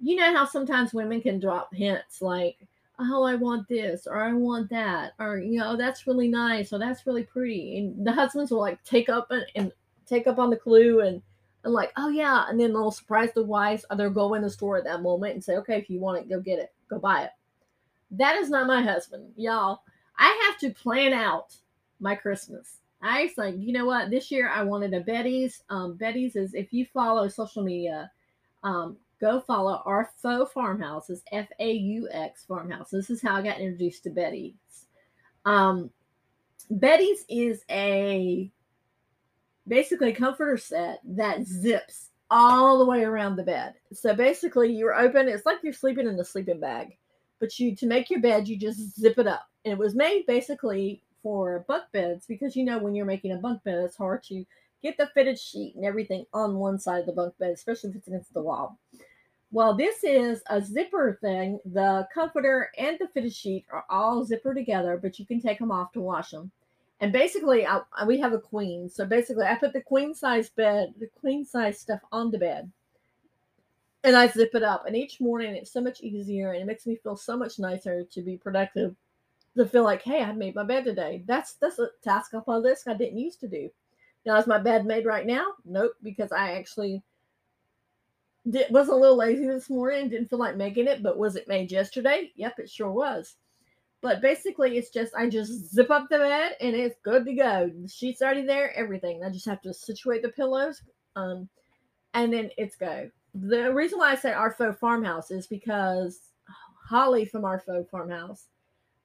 you 0.00 0.16
know 0.16 0.34
how 0.34 0.46
sometimes 0.46 0.94
women 0.94 1.20
can 1.20 1.38
drop 1.38 1.72
hints 1.74 2.22
like, 2.22 2.56
Oh, 2.98 3.24
I 3.24 3.34
want 3.34 3.68
this, 3.68 4.06
or 4.06 4.22
I 4.22 4.32
want 4.32 4.70
that, 4.70 5.12
or 5.18 5.38
you 5.38 5.58
know, 5.58 5.76
that's 5.76 6.06
really 6.06 6.28
nice, 6.28 6.72
or 6.72 6.78
that's 6.78 7.06
really 7.06 7.24
pretty. 7.24 7.78
And 7.78 8.06
the 8.06 8.12
husbands 8.12 8.50
will 8.50 8.60
like 8.60 8.82
take 8.84 9.08
up 9.08 9.30
and, 9.30 9.44
and 9.56 9.72
take 10.06 10.26
up 10.26 10.38
on 10.38 10.48
the 10.48 10.56
clue 10.56 11.00
and 11.00 11.20
and 11.64 11.72
like, 11.72 11.92
oh 11.96 12.08
yeah, 12.08 12.44
and 12.48 12.60
then 12.60 12.72
they'll 12.72 12.90
surprise 12.90 13.30
the 13.34 13.42
wives 13.42 13.84
or 13.90 13.96
they'll 13.96 14.10
go 14.10 14.34
in 14.34 14.42
the 14.42 14.50
store 14.50 14.76
at 14.76 14.84
that 14.84 15.02
moment 15.02 15.34
and 15.34 15.42
say, 15.42 15.56
okay, 15.56 15.78
if 15.78 15.90
you 15.90 15.98
want 15.98 16.18
it, 16.18 16.28
go 16.28 16.40
get 16.40 16.58
it, 16.58 16.72
go 16.88 16.98
buy 16.98 17.24
it. 17.24 17.30
That 18.10 18.36
is 18.36 18.50
not 18.50 18.66
my 18.66 18.82
husband, 18.82 19.32
y'all. 19.36 19.80
I 20.18 20.46
have 20.46 20.58
to 20.60 20.80
plan 20.80 21.12
out 21.12 21.54
my 21.98 22.14
Christmas. 22.14 22.78
I 23.02 23.24
was 23.24 23.32
like, 23.36 23.56
you 23.58 23.72
know 23.72 23.86
what? 23.86 24.10
This 24.10 24.30
year 24.30 24.48
I 24.48 24.62
wanted 24.62 24.94
a 24.94 25.00
Beddy's. 25.00 25.62
Um, 25.68 25.94
Beddy's 25.94 26.36
is 26.36 26.54
if 26.54 26.72
you 26.72 26.86
follow 26.86 27.28
social 27.28 27.62
media, 27.62 28.10
um, 28.62 28.96
go 29.20 29.40
follow 29.40 29.82
our 29.84 30.10
faux 30.22 30.52
farmhouse. 30.52 31.10
It's 31.10 31.22
F 31.32 31.48
A 31.58 31.72
U 31.72 32.08
X 32.10 32.44
farmhouse. 32.46 32.90
This 32.90 33.10
is 33.10 33.20
how 33.20 33.36
I 33.36 33.42
got 33.42 33.58
introduced 33.58 34.04
to 34.04 34.10
Beddy's. 34.10 34.86
Um, 35.44 35.90
Beddy's 36.70 37.24
is 37.28 37.64
a 37.70 38.50
basically 39.66 40.10
a 40.10 40.14
comforter 40.14 40.56
set 40.56 41.00
that 41.04 41.46
zips 41.46 42.10
all 42.30 42.78
the 42.78 42.84
way 42.84 43.04
around 43.04 43.36
the 43.36 43.42
bed. 43.42 43.74
So 43.92 44.14
basically, 44.14 44.72
you're 44.72 44.98
open. 44.98 45.28
It's 45.28 45.46
like 45.46 45.58
you're 45.62 45.72
sleeping 45.72 46.08
in 46.08 46.18
a 46.18 46.24
sleeping 46.24 46.60
bag, 46.60 46.96
but 47.38 47.58
you 47.58 47.76
to 47.76 47.86
make 47.86 48.10
your 48.10 48.20
bed, 48.20 48.48
you 48.48 48.56
just 48.56 48.98
zip 48.98 49.18
it 49.18 49.26
up. 49.26 49.48
And 49.64 49.72
it 49.72 49.78
was 49.78 49.94
made 49.94 50.26
basically 50.26 51.02
for 51.22 51.64
bunk 51.68 51.84
beds 51.92 52.26
because 52.26 52.54
you 52.54 52.64
know 52.64 52.78
when 52.78 52.94
you're 52.94 53.06
making 53.06 53.32
a 53.32 53.36
bunk 53.36 53.62
bed, 53.64 53.78
it's 53.78 53.96
hard 53.96 54.22
to 54.24 54.44
get 54.82 54.96
the 54.98 55.10
fitted 55.14 55.38
sheet 55.38 55.74
and 55.74 55.84
everything 55.84 56.26
on 56.34 56.56
one 56.56 56.78
side 56.78 57.00
of 57.00 57.06
the 57.06 57.12
bunk 57.12 57.36
bed, 57.38 57.50
especially 57.50 57.90
if 57.90 57.96
it's 57.96 58.08
against 58.08 58.34
the 58.34 58.42
wall. 58.42 58.78
Well, 59.50 59.74
this 59.74 60.02
is 60.02 60.42
a 60.50 60.60
zipper 60.60 61.16
thing. 61.20 61.60
The 61.64 62.06
comforter 62.12 62.70
and 62.76 62.98
the 62.98 63.06
fitted 63.06 63.32
sheet 63.32 63.64
are 63.70 63.84
all 63.88 64.24
zipper 64.24 64.52
together, 64.52 64.98
but 65.00 65.18
you 65.18 65.24
can 65.24 65.40
take 65.40 65.60
them 65.60 65.70
off 65.70 65.92
to 65.92 66.00
wash 66.00 66.30
them. 66.30 66.50
And 67.04 67.12
basically, 67.12 67.66
I, 67.66 67.82
we 68.06 68.18
have 68.20 68.32
a 68.32 68.38
queen. 68.38 68.88
So 68.88 69.04
basically, 69.04 69.44
I 69.44 69.56
put 69.56 69.74
the 69.74 69.82
queen 69.82 70.14
size 70.14 70.48
bed, 70.48 70.94
the 70.98 71.10
queen 71.20 71.44
size 71.44 71.78
stuff 71.78 72.00
on 72.10 72.30
the 72.30 72.38
bed, 72.38 72.72
and 74.04 74.16
I 74.16 74.26
zip 74.26 74.54
it 74.54 74.62
up. 74.62 74.86
And 74.86 74.96
each 74.96 75.20
morning, 75.20 75.54
it's 75.54 75.70
so 75.70 75.82
much 75.82 76.00
easier, 76.00 76.52
and 76.52 76.62
it 76.62 76.64
makes 76.64 76.86
me 76.86 76.96
feel 76.96 77.14
so 77.14 77.36
much 77.36 77.58
nicer 77.58 78.04
to 78.04 78.22
be 78.22 78.38
productive. 78.38 78.96
To 79.54 79.66
feel 79.66 79.84
like, 79.84 80.00
hey, 80.00 80.22
I 80.22 80.32
made 80.32 80.54
my 80.54 80.64
bed 80.64 80.84
today. 80.84 81.22
That's 81.26 81.56
that's 81.56 81.78
a 81.78 81.88
task 82.02 82.32
off 82.32 82.46
my 82.46 82.56
list 82.56 82.88
I 82.88 82.94
didn't 82.94 83.18
used 83.18 83.40
to 83.40 83.48
do. 83.48 83.68
Now, 84.24 84.38
is 84.38 84.46
my 84.46 84.56
bed 84.56 84.86
made 84.86 85.04
right 85.04 85.26
now? 85.26 85.44
Nope, 85.66 85.92
because 86.02 86.32
I 86.32 86.52
actually 86.52 87.02
did, 88.48 88.70
was 88.70 88.88
a 88.88 88.94
little 88.94 89.18
lazy 89.18 89.46
this 89.46 89.68
morning. 89.68 90.08
Didn't 90.08 90.30
feel 90.30 90.38
like 90.38 90.56
making 90.56 90.86
it, 90.86 91.02
but 91.02 91.18
was 91.18 91.36
it 91.36 91.48
made 91.48 91.70
yesterday? 91.70 92.32
Yep, 92.36 92.60
it 92.60 92.70
sure 92.70 92.90
was. 92.90 93.36
But 94.04 94.20
basically, 94.20 94.76
it's 94.76 94.90
just 94.90 95.14
I 95.14 95.30
just 95.30 95.72
zip 95.74 95.90
up 95.90 96.08
the 96.10 96.18
bed 96.18 96.56
and 96.60 96.76
it's 96.76 97.00
good 97.02 97.24
to 97.24 97.32
go. 97.32 97.70
The 97.74 97.88
sheets 97.88 98.20
already 98.20 98.44
there, 98.44 98.76
everything. 98.76 99.22
I 99.24 99.30
just 99.30 99.46
have 99.46 99.62
to 99.62 99.72
situate 99.72 100.20
the 100.20 100.28
pillows, 100.28 100.82
um, 101.16 101.48
and 102.12 102.30
then 102.30 102.50
it's 102.58 102.76
go. 102.76 103.08
The 103.34 103.72
reason 103.72 103.98
why 103.98 104.12
I 104.12 104.16
say 104.16 104.34
our 104.34 104.50
faux 104.50 104.78
farmhouse 104.78 105.30
is 105.30 105.46
because 105.46 106.20
Holly 106.86 107.24
from 107.24 107.46
our 107.46 107.58
faux 107.58 107.88
farmhouse 107.90 108.48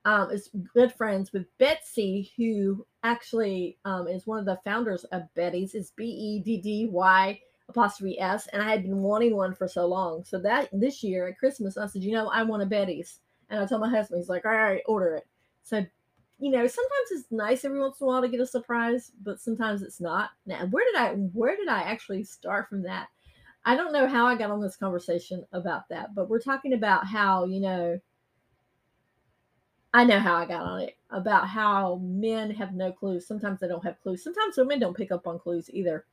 um, 0.03 0.31
is 0.31 0.49
good 0.73 0.91
friends 0.91 1.31
with 1.31 1.45
Betsy, 1.59 2.33
who 2.35 2.85
actually 3.03 3.77
um, 3.85 4.09
is 4.09 4.27
one 4.27 4.39
of 4.39 4.45
the 4.45 4.59
founders 4.65 5.05
of 5.05 5.33
Beddy's. 5.33 5.75
It's 5.75 5.93
B 5.95 6.03
E 6.03 6.41
D 6.43 6.57
D 6.57 6.89
Y 6.91 7.39
apostrophe 7.69 8.19
S, 8.19 8.47
and 8.51 8.61
I 8.61 8.69
had 8.69 8.83
been 8.83 8.97
wanting 8.97 9.33
one 9.33 9.55
for 9.55 9.69
so 9.69 9.85
long. 9.85 10.25
So 10.25 10.39
that 10.39 10.67
this 10.73 11.03
year 11.03 11.29
at 11.29 11.37
Christmas, 11.37 11.77
I 11.77 11.87
said, 11.87 12.03
you 12.03 12.11
know, 12.11 12.27
I 12.27 12.43
want 12.43 12.63
a 12.63 12.65
Beddy's. 12.65 13.21
And 13.49 13.59
I 13.59 13.65
told 13.65 13.81
my 13.81 13.89
husband, 13.89 14.19
he's 14.19 14.29
like, 14.29 14.45
all 14.45 14.51
right, 14.51 14.81
order 14.85 15.15
it. 15.15 15.27
So 15.63 15.85
you 16.39 16.51
know, 16.51 16.65
sometimes 16.65 17.11
it's 17.11 17.31
nice 17.31 17.65
every 17.65 17.79
once 17.79 17.99
in 17.99 18.05
a 18.05 18.07
while 18.07 18.21
to 18.21 18.29
get 18.29 18.39
a 18.39 18.47
surprise, 18.47 19.11
but 19.23 19.41
sometimes 19.41 19.81
it's 19.81 19.99
not. 19.99 20.29
Now, 20.45 20.65
where 20.67 20.85
did 20.85 20.95
I 20.95 21.11
where 21.33 21.55
did 21.55 21.67
I 21.67 21.81
actually 21.81 22.23
start 22.23 22.69
from 22.69 22.81
that? 22.83 23.07
I 23.65 23.75
don't 23.75 23.91
know 23.91 24.07
how 24.07 24.25
I 24.25 24.35
got 24.35 24.49
on 24.51 24.61
this 24.61 24.77
conversation 24.77 25.45
about 25.51 25.89
that, 25.89 26.15
but 26.15 26.29
we're 26.29 26.39
talking 26.39 26.73
about 26.73 27.05
how, 27.05 27.43
you 27.43 27.59
know, 27.59 27.99
I 29.93 30.05
know 30.05 30.19
how 30.19 30.35
I 30.35 30.45
got 30.45 30.61
on 30.61 30.81
it 30.81 30.97
about 31.09 31.47
how 31.47 31.95
men 32.01 32.51
have 32.51 32.73
no 32.73 32.91
clues. 32.91 33.27
Sometimes 33.27 33.59
they 33.59 33.67
don't 33.67 33.83
have 33.83 34.01
clues. 34.01 34.23
Sometimes 34.23 34.55
women 34.55 34.79
don't 34.79 34.95
pick 34.95 35.11
up 35.11 35.27
on 35.27 35.39
clues 35.39 35.69
either. 35.73 36.05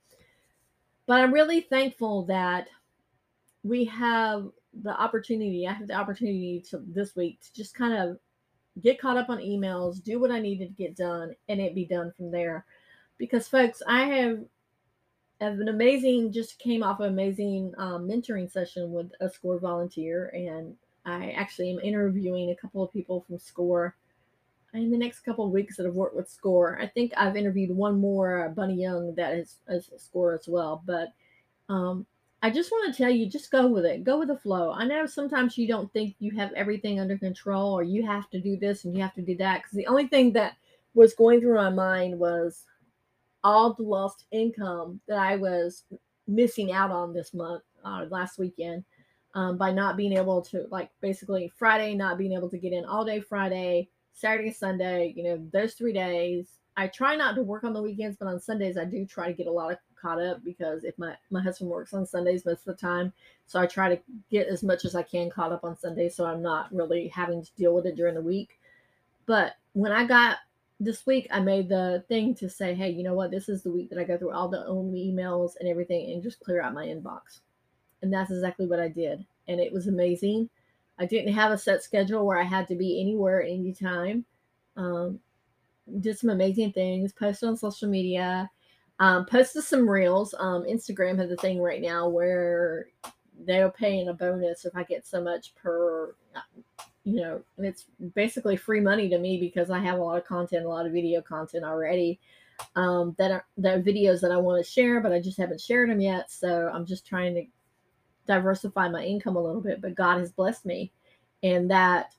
But 1.07 1.21
I'm 1.21 1.33
really 1.33 1.61
thankful 1.61 2.25
that 2.25 2.67
we 3.63 3.85
have 3.85 4.49
the 4.83 5.01
opportunity. 5.01 5.67
I 5.67 5.73
have 5.73 5.89
the 5.89 5.95
opportunity 5.95 6.65
to 6.71 6.83
this 6.87 7.17
week 7.17 7.41
to 7.41 7.53
just 7.53 7.75
kind 7.75 7.95
of 7.95 8.19
get 8.83 9.01
caught 9.01 9.17
up 9.17 9.31
on 9.31 9.39
emails, 9.39 10.03
do 10.03 10.21
what 10.21 10.31
I 10.31 10.41
needed 10.41 10.69
to 10.69 10.83
get 10.83 10.97
done, 10.97 11.35
and 11.49 11.61
it 11.61 11.75
be 11.75 11.85
done 11.85 12.13
from 12.17 12.31
there. 12.31 12.65
Because, 13.19 13.49
folks, 13.49 13.83
I 13.87 14.05
have, 14.05 14.39
have 15.41 15.61
an 15.61 15.69
amazing, 15.69 16.33
just 16.33 16.59
came 16.59 16.83
off 16.83 17.01
an 17.01 17.07
amazing 17.07 17.73
um, 17.79 18.07
mentoring 18.07 18.51
session 18.51 18.93
with 18.93 19.11
a 19.21 19.31
SCORE 19.31 19.59
volunteer, 19.59 20.29
and 20.35 20.75
I 21.07 21.31
actually 21.31 21.71
am 21.71 21.81
interviewing 21.81 22.51
a 22.51 22.57
couple 22.57 22.83
of 22.83 22.93
people 22.93 23.23
from 23.23 23.39
SCORE 23.39 23.97
in 24.75 24.91
the 24.91 24.99
next 24.99 25.21
couple 25.21 25.47
of 25.47 25.53
weeks 25.53 25.77
that 25.77 25.87
have 25.87 25.95
worked 25.95 26.17
with 26.17 26.29
SCORE. 26.29 26.79
I 26.81 26.87
think 26.87 27.13
I've 27.17 27.37
interviewed 27.37 27.71
one 27.71 27.99
more, 27.99 28.45
uh, 28.45 28.49
Bunny 28.51 28.75
Young, 28.75 29.15
that 29.15 29.35
is, 29.35 29.57
is 29.69 29.89
SCORE 29.97 30.35
as 30.35 30.49
well. 30.49 30.83
But 30.85 31.15
um, 31.71 32.05
I 32.43 32.51
just 32.51 32.71
want 32.71 32.93
to 32.93 32.97
tell 32.97 33.11
you, 33.11 33.29
just 33.29 33.51
go 33.51 33.67
with 33.67 33.85
it. 33.85 34.05
Go 34.05 34.19
with 34.19 34.29
the 34.29 34.37
flow. 34.37 34.71
I 34.73 34.85
know 34.85 35.07
sometimes 35.07 35.57
you 35.57 35.67
don't 35.67 35.93
think 35.93 36.15
you 36.19 36.37
have 36.37 36.53
everything 36.53 37.01
under 37.01 37.19
control 37.19 37.73
or 37.73 37.83
you 37.83 38.07
have 38.07 38.29
to 38.31 38.41
do 38.41 38.57
this 38.57 38.85
and 38.85 38.95
you 38.95 39.03
have 39.03 39.15
to 39.15 39.23
do 39.23 39.37
that. 39.39 39.63
Because 39.63 39.77
the 39.77 39.87
only 39.87 40.07
thing 40.07 40.33
that 40.35 40.57
was 40.95 41.15
going 41.15 41.41
through 41.41 41.57
my 41.57 41.71
mind 41.71 42.19
was 42.19 42.65
all 43.43 43.73
the 43.73 43.83
lost 43.83 44.27
income 44.33 45.01
that 45.09 45.19
I 45.19 45.37
was 45.37 45.85
missing 46.29 46.73
out 46.73 46.91
on 46.91 47.13
this 47.13 47.33
month, 47.33 47.63
uh, 47.85 48.05
last 48.11 48.39
weekend, 48.39 48.85
um, 49.35 49.57
by 49.57 49.73
not 49.73 49.97
being 49.97 50.13
able 50.13 50.43
to, 50.43 50.67
like, 50.71 50.91
basically 51.01 51.53
Friday, 51.57 51.95
not 51.95 52.19
being 52.19 52.33
able 52.33 52.51
to 52.51 52.59
get 52.59 52.73
in 52.73 52.85
all 52.85 53.05
day 53.05 53.21
Friday, 53.21 53.89
Saturday, 54.13 54.53
Sunday, 54.53 55.13
you 55.17 55.23
know, 55.23 55.47
those 55.53 55.75
three 55.75 55.93
days. 55.93 56.59
I 56.77 56.89
try 56.89 57.17
not 57.17 57.35
to 57.37 57.43
work 57.43 57.65
on 57.65 57.73
the 57.73 57.83
weekends, 57.83 58.17
but 58.19 58.29
on 58.29 58.41
Sundays, 58.41 58.77
I 58.77 58.85
do 58.85 59.07
try 59.07 59.29
to 59.29 59.35
get 59.35 59.47
a 59.47 59.53
lot 59.53 59.73
of 59.73 59.79
caught 60.07 60.23
up 60.23 60.45
because 60.45 60.85
if 60.85 60.97
my 60.99 61.15
my 61.31 61.43
husband 61.43 61.71
works 61.71 61.93
on 61.93 62.07
Sundays 62.07 62.45
most 62.45 62.61
of 62.61 62.77
the 62.77 62.81
time, 62.81 63.13
so 63.47 63.61
I 63.61 63.67
try 63.67 63.95
to 63.95 64.01
get 64.31 64.47
as 64.47 64.63
much 64.63 64.85
as 64.85 64.95
I 64.95 65.03
can 65.03 65.31
caught 65.31 65.53
up 65.53 65.65
on 65.65 65.77
Sundays, 65.77 66.15
so 66.15 66.25
I'm 66.27 66.43
not 66.43 66.73
really 66.73 67.09
having 67.09 67.43
to 67.43 67.55
deal 67.57 67.75
with 67.75 67.87
it 67.87 67.97
during 67.97 68.15
the 68.15 68.23
week. 68.23 68.59
But 69.27 69.55
when 69.73 69.93
I 69.93 70.05
got 70.05 70.39
this 70.79 71.07
week, 71.07 71.27
I 71.31 71.41
made 71.41 71.69
the 71.69 72.05
thing 72.09 72.35
to 72.37 72.49
say, 72.49 72.75
hey, 72.75 72.91
you 72.91 73.03
know 73.03 73.15
what? 73.15 73.31
This 73.31 73.49
is 73.49 73.63
the 73.63 73.73
week 73.73 73.91
that 73.91 73.99
I 73.99 74.05
go 74.05 74.17
through 74.17 74.33
all 74.33 74.49
the 74.49 74.65
own 74.67 74.93
emails 74.93 75.53
and 75.59 75.69
everything 75.69 76.13
and 76.13 76.23
just 76.23 76.41
clear 76.41 76.63
out 76.63 76.75
my 76.75 76.87
inbox. 76.87 77.41
And 78.03 78.13
that's 78.13 78.31
exactly 78.31 78.67
what 78.67 78.81
I 78.81 78.89
did. 78.89 79.25
And 79.49 79.59
it 79.59 79.73
was 79.73 79.87
amazing. 79.87 80.51
I 80.99 81.07
didn't 81.07 81.33
have 81.33 81.51
a 81.51 81.59
set 81.59 81.83
schedule 81.83 82.27
where 82.27 82.39
I 82.39 82.45
had 82.45 82.69
to 82.69 82.75
be 82.75 83.01
anywhere 83.01 83.43
anytime. 83.43 84.25
Um, 84.77 85.19
did 86.01 86.19
some 86.19 86.31
amazing 86.31 86.73
things, 86.73 87.13
posted 87.13 87.49
on 87.49 87.57
social 87.57 87.89
media, 87.89 88.51
um, 88.99 89.27
posted 89.27 89.65
some 89.65 89.89
reels. 89.89 90.35
Um, 90.39 90.65
Instagram 90.65 91.19
has 91.19 91.31
a 91.31 91.37
thing 91.37 91.61
right 91.61 91.83
now 91.83 92.09
where 92.09 92.89
they're 93.45 93.71
paying 93.71 94.09
a 94.09 94.15
bonus 94.15 94.65
if 94.65 94.75
I 94.75 94.83
get 94.85 95.07
so 95.07 95.23
much 95.23 95.55
per, 95.55 96.15
you 97.05 97.21
know, 97.21 97.43
and 97.59 97.67
it's 97.67 97.87
basically 98.15 98.57
free 98.57 98.81
money 98.81 99.09
to 99.09 99.19
me 99.19 99.39
because 99.39 99.71
I 99.71 99.79
have 99.81 99.99
a 99.99 100.03
lot 100.03 100.19
of 100.19 100.25
content, 100.25 100.65
a 100.65 100.69
lot 100.69 100.87
of 100.87 100.93
video 100.93 101.21
content 101.21 101.65
already. 101.65 102.19
Um, 102.75 103.15
that 103.19 103.31
are 103.31 103.47
that 103.59 103.79
are 103.79 103.83
videos 103.83 104.23
that 104.23 104.33
I 104.33 104.39
want 104.39 104.65
to 104.65 104.71
share, 104.71 105.03
but 105.03 105.13
I 105.13 105.21
just 105.21 105.37
haven't 105.37 105.61
shared 105.61 105.91
them 105.91 106.01
yet. 106.01 106.31
So 106.31 106.71
I'm 106.73 106.87
just 106.87 107.07
trying 107.07 107.35
to 107.35 107.45
diversify 108.27 108.89
my 108.89 109.05
income 109.05 109.37
a 109.37 109.43
little 109.43 109.61
bit. 109.61 109.83
But 109.83 109.95
God 109.95 110.21
has 110.21 110.33
blessed 110.33 110.65
me, 110.65 110.91
and 111.43 111.71
that 111.71 112.15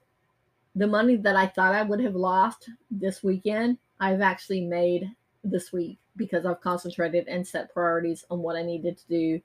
the 0.75 0.85
money 0.85 1.15
that 1.15 1.35
I 1.35 1.47
thought 1.47 1.73
I 1.73 1.81
would 1.81 1.99
have 2.01 2.15
lost 2.15 2.69
this 2.91 3.23
weekend, 3.23 3.79
I've 3.99 4.21
actually 4.21 4.61
made 4.61 5.09
this 5.49 5.71
week 5.71 5.97
because 6.15 6.45
I've 6.45 6.61
concentrated 6.61 7.27
and 7.27 7.47
set 7.47 7.73
priorities 7.73 8.25
on 8.29 8.39
what 8.39 8.55
I 8.55 8.63
needed 8.63 8.97
to 8.97 9.07
do. 9.07 9.41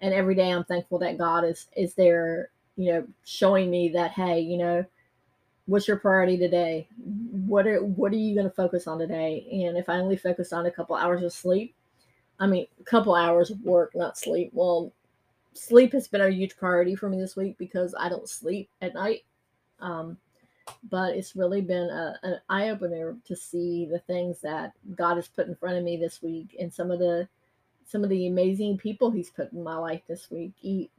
And 0.00 0.14
every 0.14 0.34
day 0.34 0.50
I'm 0.50 0.64
thankful 0.64 0.98
that 0.98 1.18
God 1.18 1.44
is 1.44 1.66
is 1.76 1.94
there, 1.94 2.50
you 2.76 2.92
know, 2.92 3.06
showing 3.24 3.70
me 3.70 3.88
that 3.90 4.12
hey, 4.12 4.40
you 4.40 4.58
know, 4.58 4.84
what's 5.66 5.88
your 5.88 5.98
priority 5.98 6.36
today? 6.36 6.88
What 6.96 7.66
are 7.66 7.82
what 7.82 8.12
are 8.12 8.16
you 8.16 8.34
going 8.34 8.48
to 8.48 8.54
focus 8.54 8.86
on 8.86 8.98
today? 8.98 9.46
And 9.66 9.76
if 9.76 9.88
I 9.88 9.98
only 9.98 10.16
focus 10.16 10.52
on 10.52 10.66
a 10.66 10.70
couple 10.70 10.96
hours 10.96 11.22
of 11.22 11.32
sleep, 11.32 11.74
I 12.40 12.46
mean, 12.46 12.66
a 12.80 12.84
couple 12.84 13.14
hours 13.14 13.50
of 13.50 13.60
work, 13.60 13.92
not 13.94 14.18
sleep. 14.18 14.50
Well, 14.52 14.92
sleep 15.54 15.92
has 15.92 16.08
been 16.08 16.20
a 16.20 16.30
huge 16.30 16.56
priority 16.56 16.96
for 16.96 17.08
me 17.08 17.18
this 17.18 17.36
week 17.36 17.56
because 17.58 17.94
I 17.98 18.08
don't 18.08 18.28
sleep 18.28 18.68
at 18.80 18.94
night. 18.94 19.24
Um, 19.80 20.16
but 20.90 21.14
it's 21.16 21.36
really 21.36 21.60
been 21.60 21.88
a, 21.88 22.18
an 22.22 22.40
eye 22.48 22.70
opener 22.70 23.16
to 23.26 23.36
see 23.36 23.86
the 23.90 23.98
things 24.00 24.40
that 24.40 24.72
God 24.96 25.16
has 25.16 25.28
put 25.28 25.48
in 25.48 25.54
front 25.54 25.76
of 25.76 25.84
me 25.84 25.96
this 25.96 26.22
week 26.22 26.56
and 26.58 26.72
some 26.72 26.90
of 26.90 26.98
the 26.98 27.28
some 27.84 28.04
of 28.04 28.10
the 28.10 28.26
amazing 28.26 28.78
people 28.78 29.10
he's 29.10 29.30
put 29.30 29.52
in 29.52 29.62
my 29.62 29.76
life 29.76 30.00
this 30.08 30.30
week. 30.30 30.52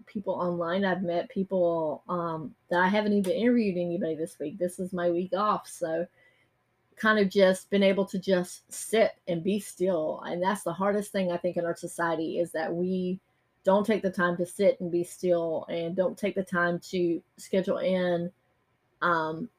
People 0.05 0.33
online 0.33 0.85
I've 0.85 1.01
met, 1.01 1.29
people 1.29 2.03
um, 2.07 2.53
that 2.69 2.81
I 2.81 2.87
haven't 2.87 3.13
even 3.13 3.31
interviewed 3.31 3.77
anybody 3.77 4.15
this 4.15 4.37
week. 4.37 4.59
This 4.59 4.79
is 4.79 4.93
my 4.93 5.09
week 5.09 5.33
off, 5.33 5.67
so 5.67 6.05
kind 6.95 7.17
of 7.17 7.29
just 7.29 7.69
been 7.69 7.83
able 7.83 8.05
to 8.05 8.19
just 8.19 8.71
sit 8.71 9.13
and 9.27 9.43
be 9.43 9.59
still. 9.59 10.21
And 10.27 10.41
that's 10.41 10.63
the 10.63 10.73
hardest 10.73 11.11
thing 11.11 11.31
I 11.31 11.37
think 11.37 11.57
in 11.57 11.65
our 11.65 11.75
society 11.75 12.39
is 12.39 12.51
that 12.51 12.73
we 12.73 13.19
don't 13.63 13.85
take 13.85 14.03
the 14.03 14.11
time 14.11 14.37
to 14.37 14.45
sit 14.45 14.79
and 14.79 14.91
be 14.91 15.03
still 15.03 15.65
and 15.69 15.95
don't 15.95 16.17
take 16.17 16.35
the 16.35 16.43
time 16.43 16.79
to 16.91 17.21
schedule 17.37 17.77
in 17.77 18.31
um, 19.03 19.49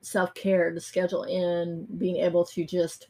self 0.00 0.34
care 0.34 0.72
to 0.72 0.80
schedule 0.80 1.24
in, 1.24 1.86
being 1.96 2.16
able 2.16 2.44
to 2.44 2.64
just 2.64 3.08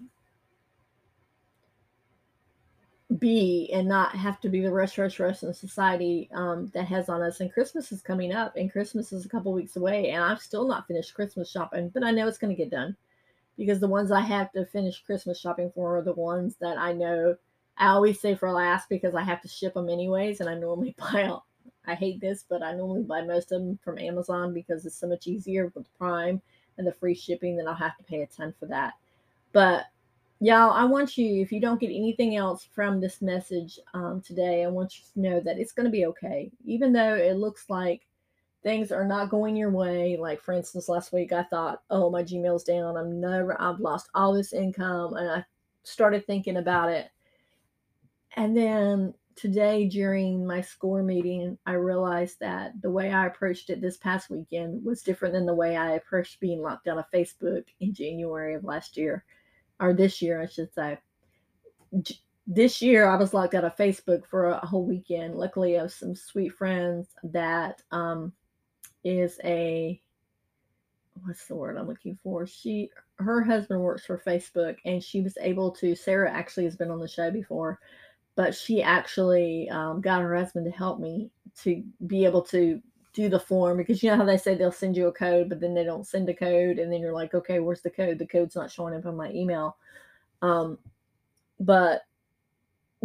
be 3.18 3.70
and 3.72 3.88
not 3.88 4.14
have 4.14 4.38
to 4.40 4.50
be 4.50 4.60
the 4.60 4.70
rush, 4.70 4.98
rush, 4.98 5.18
rush 5.18 5.42
in 5.42 5.54
society 5.54 6.28
um, 6.34 6.70
that 6.74 6.84
has 6.84 7.08
on 7.08 7.22
us. 7.22 7.40
And 7.40 7.52
Christmas 7.52 7.90
is 7.90 8.02
coming 8.02 8.32
up, 8.32 8.56
and 8.56 8.70
Christmas 8.70 9.12
is 9.12 9.24
a 9.24 9.28
couple 9.28 9.52
weeks 9.52 9.76
away, 9.76 10.10
and 10.10 10.22
I've 10.22 10.42
still 10.42 10.68
not 10.68 10.86
finished 10.86 11.14
Christmas 11.14 11.50
shopping, 11.50 11.88
but 11.88 12.04
I 12.04 12.10
know 12.10 12.28
it's 12.28 12.38
going 12.38 12.54
to 12.54 12.62
get 12.62 12.70
done 12.70 12.96
because 13.56 13.80
the 13.80 13.88
ones 13.88 14.12
I 14.12 14.20
have 14.20 14.52
to 14.52 14.66
finish 14.66 15.02
Christmas 15.02 15.40
shopping 15.40 15.72
for 15.74 15.98
are 15.98 16.02
the 16.02 16.12
ones 16.12 16.56
that 16.60 16.78
I 16.78 16.92
know 16.92 17.36
I 17.78 17.88
always 17.88 18.20
say 18.20 18.34
for 18.34 18.50
last 18.52 18.88
because 18.88 19.14
I 19.14 19.22
have 19.22 19.40
to 19.42 19.48
ship 19.48 19.74
them 19.74 19.88
anyways, 19.88 20.40
and 20.40 20.48
I 20.48 20.54
normally 20.54 20.94
buy 21.12 21.22
I 21.88 21.94
hate 21.94 22.20
this, 22.20 22.44
but 22.48 22.62
I 22.62 22.74
normally 22.74 23.02
buy 23.02 23.22
most 23.22 23.50
of 23.50 23.60
them 23.60 23.78
from 23.82 23.98
Amazon 23.98 24.54
because 24.54 24.86
it's 24.86 24.94
so 24.94 25.08
much 25.08 25.26
easier 25.26 25.72
with 25.74 25.92
Prime 25.98 26.40
and 26.76 26.86
the 26.86 26.92
free 26.92 27.14
shipping, 27.14 27.56
then 27.56 27.66
I'll 27.66 27.74
have 27.74 27.96
to 27.96 28.04
pay 28.04 28.22
a 28.22 28.26
ton 28.26 28.54
for 28.60 28.66
that. 28.66 28.92
But 29.52 29.86
y'all, 30.40 30.70
I 30.70 30.84
want 30.84 31.18
you, 31.18 31.42
if 31.42 31.50
you 31.50 31.60
don't 31.60 31.80
get 31.80 31.90
anything 31.90 32.36
else 32.36 32.68
from 32.72 33.00
this 33.00 33.20
message 33.20 33.80
um, 33.94 34.20
today, 34.20 34.64
I 34.64 34.68
want 34.68 34.98
you 34.98 35.04
to 35.14 35.20
know 35.20 35.40
that 35.40 35.58
it's 35.58 35.72
going 35.72 35.86
to 35.86 35.90
be 35.90 36.06
okay. 36.06 36.52
Even 36.64 36.92
though 36.92 37.14
it 37.14 37.36
looks 37.38 37.68
like 37.68 38.06
things 38.62 38.92
are 38.92 39.04
not 39.04 39.30
going 39.30 39.56
your 39.56 39.70
way. 39.70 40.16
Like, 40.16 40.42
for 40.42 40.52
instance, 40.52 40.88
last 40.88 41.12
week 41.12 41.32
I 41.32 41.42
thought, 41.44 41.82
oh, 41.90 42.10
my 42.10 42.22
Gmail's 42.22 42.64
down. 42.64 42.96
I'm 42.96 43.20
never, 43.20 43.60
I've 43.60 43.80
lost 43.80 44.10
all 44.14 44.34
this 44.34 44.52
income. 44.52 45.14
And 45.14 45.30
I 45.30 45.44
started 45.84 46.26
thinking 46.26 46.58
about 46.58 46.90
it. 46.90 47.08
And 48.36 48.56
then 48.56 49.14
today 49.38 49.86
during 49.88 50.44
my 50.46 50.60
score 50.60 51.02
meeting, 51.02 51.56
I 51.64 51.72
realized 51.74 52.40
that 52.40 52.72
the 52.82 52.90
way 52.90 53.12
I 53.12 53.26
approached 53.26 53.70
it 53.70 53.80
this 53.80 53.96
past 53.96 54.30
weekend 54.30 54.84
was 54.84 55.02
different 55.02 55.34
than 55.34 55.46
the 55.46 55.54
way 55.54 55.76
I 55.76 55.92
approached 55.92 56.40
being 56.40 56.60
locked 56.60 56.88
out 56.88 56.98
of 56.98 57.10
Facebook 57.14 57.64
in 57.80 57.94
January 57.94 58.54
of 58.54 58.64
last 58.64 58.96
year, 58.96 59.24
or 59.80 59.94
this 59.94 60.20
year, 60.20 60.42
I 60.42 60.46
should 60.46 60.74
say. 60.74 60.98
This 62.46 62.82
year, 62.82 63.08
I 63.08 63.16
was 63.16 63.32
locked 63.32 63.54
out 63.54 63.64
of 63.64 63.76
Facebook 63.76 64.26
for 64.26 64.46
a 64.46 64.66
whole 64.66 64.84
weekend. 64.84 65.36
Luckily, 65.36 65.78
I 65.78 65.82
have 65.82 65.92
some 65.92 66.16
sweet 66.16 66.52
friends 66.52 67.08
that 67.22 67.82
um, 67.92 68.32
is 69.04 69.38
a 69.44 70.00
what's 71.24 71.46
the 71.46 71.54
word 71.56 71.76
I'm 71.76 71.88
looking 71.88 72.18
for? 72.22 72.46
She 72.46 72.90
her 73.18 73.42
husband 73.42 73.80
works 73.80 74.06
for 74.06 74.22
Facebook, 74.26 74.76
and 74.84 75.02
she 75.02 75.20
was 75.20 75.36
able 75.40 75.70
to. 75.72 75.94
Sarah 75.94 76.30
actually 76.30 76.64
has 76.64 76.76
been 76.76 76.90
on 76.90 77.00
the 77.00 77.08
show 77.08 77.30
before 77.30 77.78
but 78.38 78.54
she 78.54 78.80
actually 78.80 79.68
um, 79.68 80.00
got 80.00 80.22
her 80.22 80.36
husband 80.36 80.64
to 80.64 80.70
help 80.70 81.00
me 81.00 81.28
to 81.56 81.82
be 82.06 82.24
able 82.24 82.40
to 82.40 82.80
do 83.12 83.28
the 83.28 83.40
form 83.40 83.76
because 83.76 84.00
you 84.00 84.08
know 84.08 84.16
how 84.16 84.24
they 84.24 84.36
say 84.36 84.54
they'll 84.54 84.70
send 84.70 84.96
you 84.96 85.08
a 85.08 85.12
code, 85.12 85.48
but 85.48 85.58
then 85.58 85.74
they 85.74 85.82
don't 85.82 86.06
send 86.06 86.28
a 86.28 86.34
code, 86.34 86.78
and 86.78 86.92
then 86.92 87.00
you're 87.00 87.12
like, 87.12 87.34
okay, 87.34 87.58
where's 87.58 87.80
the 87.80 87.90
code? 87.90 88.16
The 88.16 88.28
code's 88.28 88.54
not 88.54 88.70
showing 88.70 88.94
up 88.94 89.06
on 89.06 89.16
my 89.16 89.32
email. 89.32 89.76
Um, 90.40 90.78
but 91.58 92.02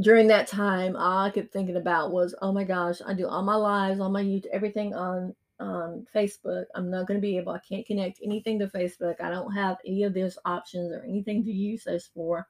during 0.01 0.27
that 0.27 0.45
time, 0.45 0.95
all 0.95 1.25
I 1.25 1.31
kept 1.31 1.51
thinking 1.51 1.77
about 1.77 2.11
was, 2.11 2.35
oh 2.43 2.51
my 2.51 2.63
gosh, 2.63 2.99
I 3.03 3.15
do 3.15 3.27
all 3.27 3.41
my 3.41 3.55
lives, 3.55 3.99
all 3.99 4.09
my 4.09 4.23
YouTube, 4.23 4.45
everything 4.53 4.93
on 4.93 5.33
on 5.59 6.05
Facebook. 6.13 6.65
I'm 6.75 6.91
not 6.91 7.07
going 7.07 7.19
to 7.19 7.27
be 7.27 7.37
able, 7.37 7.53
I 7.53 7.59
can't 7.67 7.87
connect 7.87 8.19
anything 8.23 8.59
to 8.59 8.67
Facebook. 8.67 9.19
I 9.19 9.31
don't 9.31 9.51
have 9.51 9.77
any 9.83 10.03
of 10.03 10.13
those 10.13 10.37
options 10.45 10.91
or 10.91 11.03
anything 11.03 11.43
to 11.43 11.51
use 11.51 11.85
those 11.85 12.05
for. 12.13 12.47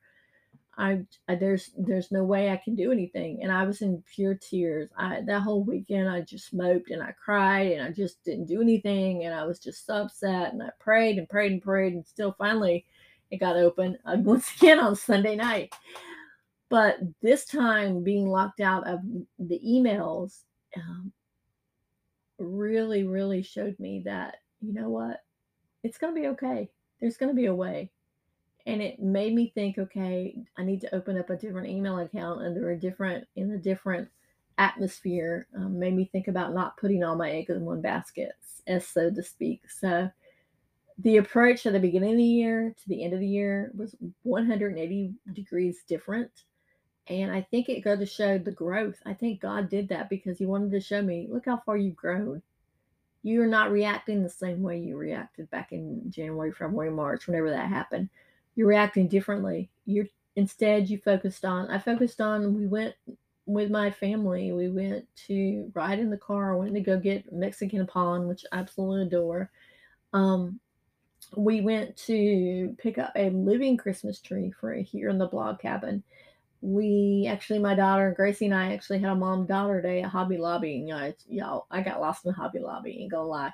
I, 0.78 1.06
I 1.28 1.36
there's 1.36 1.72
there's 1.78 2.12
no 2.12 2.24
way 2.24 2.50
I 2.50 2.58
can 2.58 2.76
do 2.76 2.92
anything 2.92 3.40
and 3.44 3.52
I 3.52 3.64
was 3.66 3.82
in 3.82 4.04
pure 4.14 4.36
tears. 4.36 4.90
I 4.98 5.22
that 5.28 5.42
whole 5.42 5.64
weekend 5.64 6.10
I 6.10 6.22
just 6.22 6.54
moped 6.54 6.90
and 6.90 7.02
I 7.02 7.12
cried 7.12 7.74
and 7.74 7.82
I 7.82 7.92
just 7.92 8.24
didn't 8.24 8.48
do 8.48 8.62
anything 8.62 9.26
and 9.26 9.36
I 9.36 9.46
was 9.46 9.60
just 9.60 9.86
so 9.86 9.96
upset 9.96 10.54
and 10.54 10.64
I 10.64 10.70
prayed 10.80 11.20
and 11.20 11.30
prayed 11.30 11.52
and 11.52 11.62
prayed 11.62 11.94
and 11.94 12.06
still 12.06 12.36
finally 12.38 12.86
it 13.30 13.38
got 13.40 13.56
open 13.56 13.98
uh, 14.06 14.18
once 14.20 14.52
again 14.58 14.80
on 14.80 14.96
Sunday 14.96 15.36
night. 15.36 15.74
But 16.70 16.98
this 17.22 17.46
time 17.46 18.04
being 18.04 18.28
locked 18.28 18.60
out 18.60 18.88
of 18.88 19.00
the 19.38 19.60
emails 19.64 20.40
um, 20.76 21.12
really, 22.40 23.04
really 23.04 23.44
showed 23.44 23.80
me 23.80 24.02
that, 24.06 24.38
you 24.62 24.74
know 24.74 24.90
what? 24.90 25.22
It's 25.84 25.98
to 26.16 26.20
be 26.20 26.28
okay. 26.28 26.70
There's 27.00 27.18
to 27.30 27.36
be 27.36 27.46
a 27.46 27.54
way. 27.54 27.92
And 28.66 28.82
it 28.82 29.00
made 29.02 29.34
me 29.34 29.52
think, 29.54 29.78
okay, 29.78 30.38
I 30.58 30.64
need 30.64 30.82
to 30.82 30.96
open 30.96 31.18
up 31.18 31.30
a 31.30 31.36
different 31.36 31.68
email 31.68 32.00
account 32.00 32.42
under 32.42 32.72
a 32.72 32.80
different, 32.80 33.28
in 33.36 33.52
a 33.52 33.58
different 33.58 34.08
atmosphere. 34.58 35.48
Um, 35.56 35.80
made 35.80 35.96
me 35.96 36.06
think 36.06 36.28
about 36.28 36.54
not 36.54 36.78
putting 36.78 37.04
all 37.04 37.16
my 37.16 37.32
eggs 37.32 37.50
in 37.50 37.66
one 37.66 37.82
basket, 37.82 38.32
as 38.68 38.88
so 38.88 39.12
to 39.12 39.22
speak. 39.22 39.70
So 39.70 40.10
the 41.00 41.18
approach 41.18 41.66
at 41.66 41.74
the 41.74 41.80
beginning 41.80 42.12
of 42.12 42.18
the 42.18 42.24
year 42.24 42.74
to 42.82 42.90
the 42.90 43.04
end 43.04 43.14
of 43.14 43.20
the 43.20 43.28
year 43.28 43.72
was 43.76 43.96
180 44.24 45.14
degrees 45.34 45.84
different. 45.88 46.32
And 47.08 47.32
I 47.32 47.42
think 47.42 47.68
it 47.68 47.84
goes 47.84 48.00
to 48.00 48.06
show 48.06 48.38
the 48.38 48.52
growth. 48.52 48.96
I 49.06 49.14
think 49.14 49.42
God 49.42 49.70
did 49.70 49.90
that 49.90 50.10
because 50.10 50.38
He 50.38 50.46
wanted 50.46 50.72
to 50.72 50.80
show 50.80 51.02
me, 51.02 51.28
look 51.30 51.46
how 51.46 51.62
far 51.66 51.76
you've 51.76 51.96
grown. 51.96 52.42
You're 53.24 53.48
not 53.48 53.72
reacting 53.72 54.22
the 54.22 54.30
same 54.30 54.62
way 54.62 54.80
you 54.80 54.98
reacted 54.98 55.50
back 55.50 55.72
in 55.72 56.04
January, 56.10 56.52
February, 56.52 56.92
March, 56.92 57.28
whenever 57.28 57.50
that 57.50 57.70
happened. 57.70 58.10
You're 58.56 58.68
reacting 58.68 59.08
differently. 59.08 59.70
You're 59.86 60.08
instead 60.36 60.90
you 60.90 60.98
focused 60.98 61.46
on. 61.46 61.70
I 61.70 61.80
focused 61.80 62.22
on. 62.22 62.54
We 62.56 62.68
went 62.68 62.96
with 63.46 63.72
my 63.72 63.92
family. 63.92 64.52
We 64.52 64.70
went 64.70 65.06
to 65.28 65.72
ride 65.74 66.00
in 66.00 66.10
the 66.10 66.18
car. 66.18 66.58
Went 66.58 66.74
to 66.76 66.82
go 66.82 67.00
get 67.00 67.32
Mexican 67.34 67.86
pan, 67.88 68.28
which 68.28 68.46
I 68.52 68.60
absolutely 68.60 69.08
adore. 69.08 69.52
Um, 70.14 70.60
we 71.36 71.62
went 71.62 71.98
to 71.98 72.76
pick 72.78 72.98
up 72.98 73.12
a 73.16 73.30
living 73.30 73.78
Christmas 73.78 74.20
tree 74.20 74.54
for 74.60 74.74
here 74.74 75.10
in 75.10 75.18
the 75.18 75.28
blog 75.28 75.60
cabin 75.60 76.04
we 76.64 77.28
actually, 77.30 77.60
my 77.60 77.76
daughter 77.76 78.08
and 78.08 78.16
Gracie 78.16 78.46
and 78.46 78.56
I 78.56 78.74
actually 78.74 79.00
had 79.00 79.12
a 79.12 79.16
mom 79.16 79.46
daughter 79.46 79.82
day 79.82 80.02
at 80.02 80.10
Hobby 80.10 80.38
Lobby. 80.38 80.78
And, 80.78 80.88
know, 80.88 81.14
y'all, 81.28 81.68
I 81.70 81.82
got 81.82 82.00
lost 82.00 82.26
in 82.26 82.32
Hobby 82.32 82.60
Lobby. 82.60 83.00
Ain't 83.02 83.12
gonna 83.12 83.28
lie. 83.28 83.52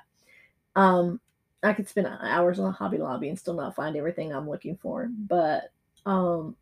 Um, 0.76 1.20
I 1.62 1.72
could 1.72 1.88
spend 1.88 2.06
hours 2.06 2.58
on 2.58 2.72
Hobby 2.72 2.98
Lobby 2.98 3.28
and 3.28 3.38
still 3.38 3.54
not 3.54 3.74
find 3.74 3.96
everything 3.96 4.32
I'm 4.32 4.48
looking 4.48 4.76
for. 4.76 5.08
But 5.10 5.72
um, 6.06 6.56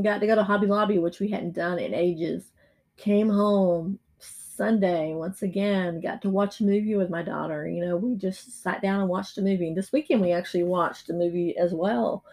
got 0.00 0.18
to 0.18 0.26
go 0.26 0.34
to 0.34 0.44
Hobby 0.44 0.66
Lobby, 0.66 0.98
which 0.98 1.20
we 1.20 1.28
hadn't 1.28 1.54
done 1.54 1.78
in 1.78 1.94
ages. 1.94 2.52
Came 2.96 3.28
home 3.28 3.98
Sunday 4.18 5.12
once 5.14 5.42
again. 5.42 6.00
Got 6.00 6.22
to 6.22 6.30
watch 6.30 6.60
a 6.60 6.64
movie 6.64 6.94
with 6.94 7.10
my 7.10 7.22
daughter. 7.22 7.66
You 7.66 7.84
know, 7.84 7.96
we 7.96 8.14
just 8.16 8.62
sat 8.62 8.80
down 8.80 9.00
and 9.00 9.08
watched 9.08 9.38
a 9.38 9.42
movie. 9.42 9.68
And 9.68 9.76
this 9.76 9.92
weekend 9.92 10.20
we 10.20 10.32
actually 10.32 10.64
watched 10.64 11.10
a 11.10 11.14
movie 11.14 11.56
as 11.56 11.72
well. 11.74 12.24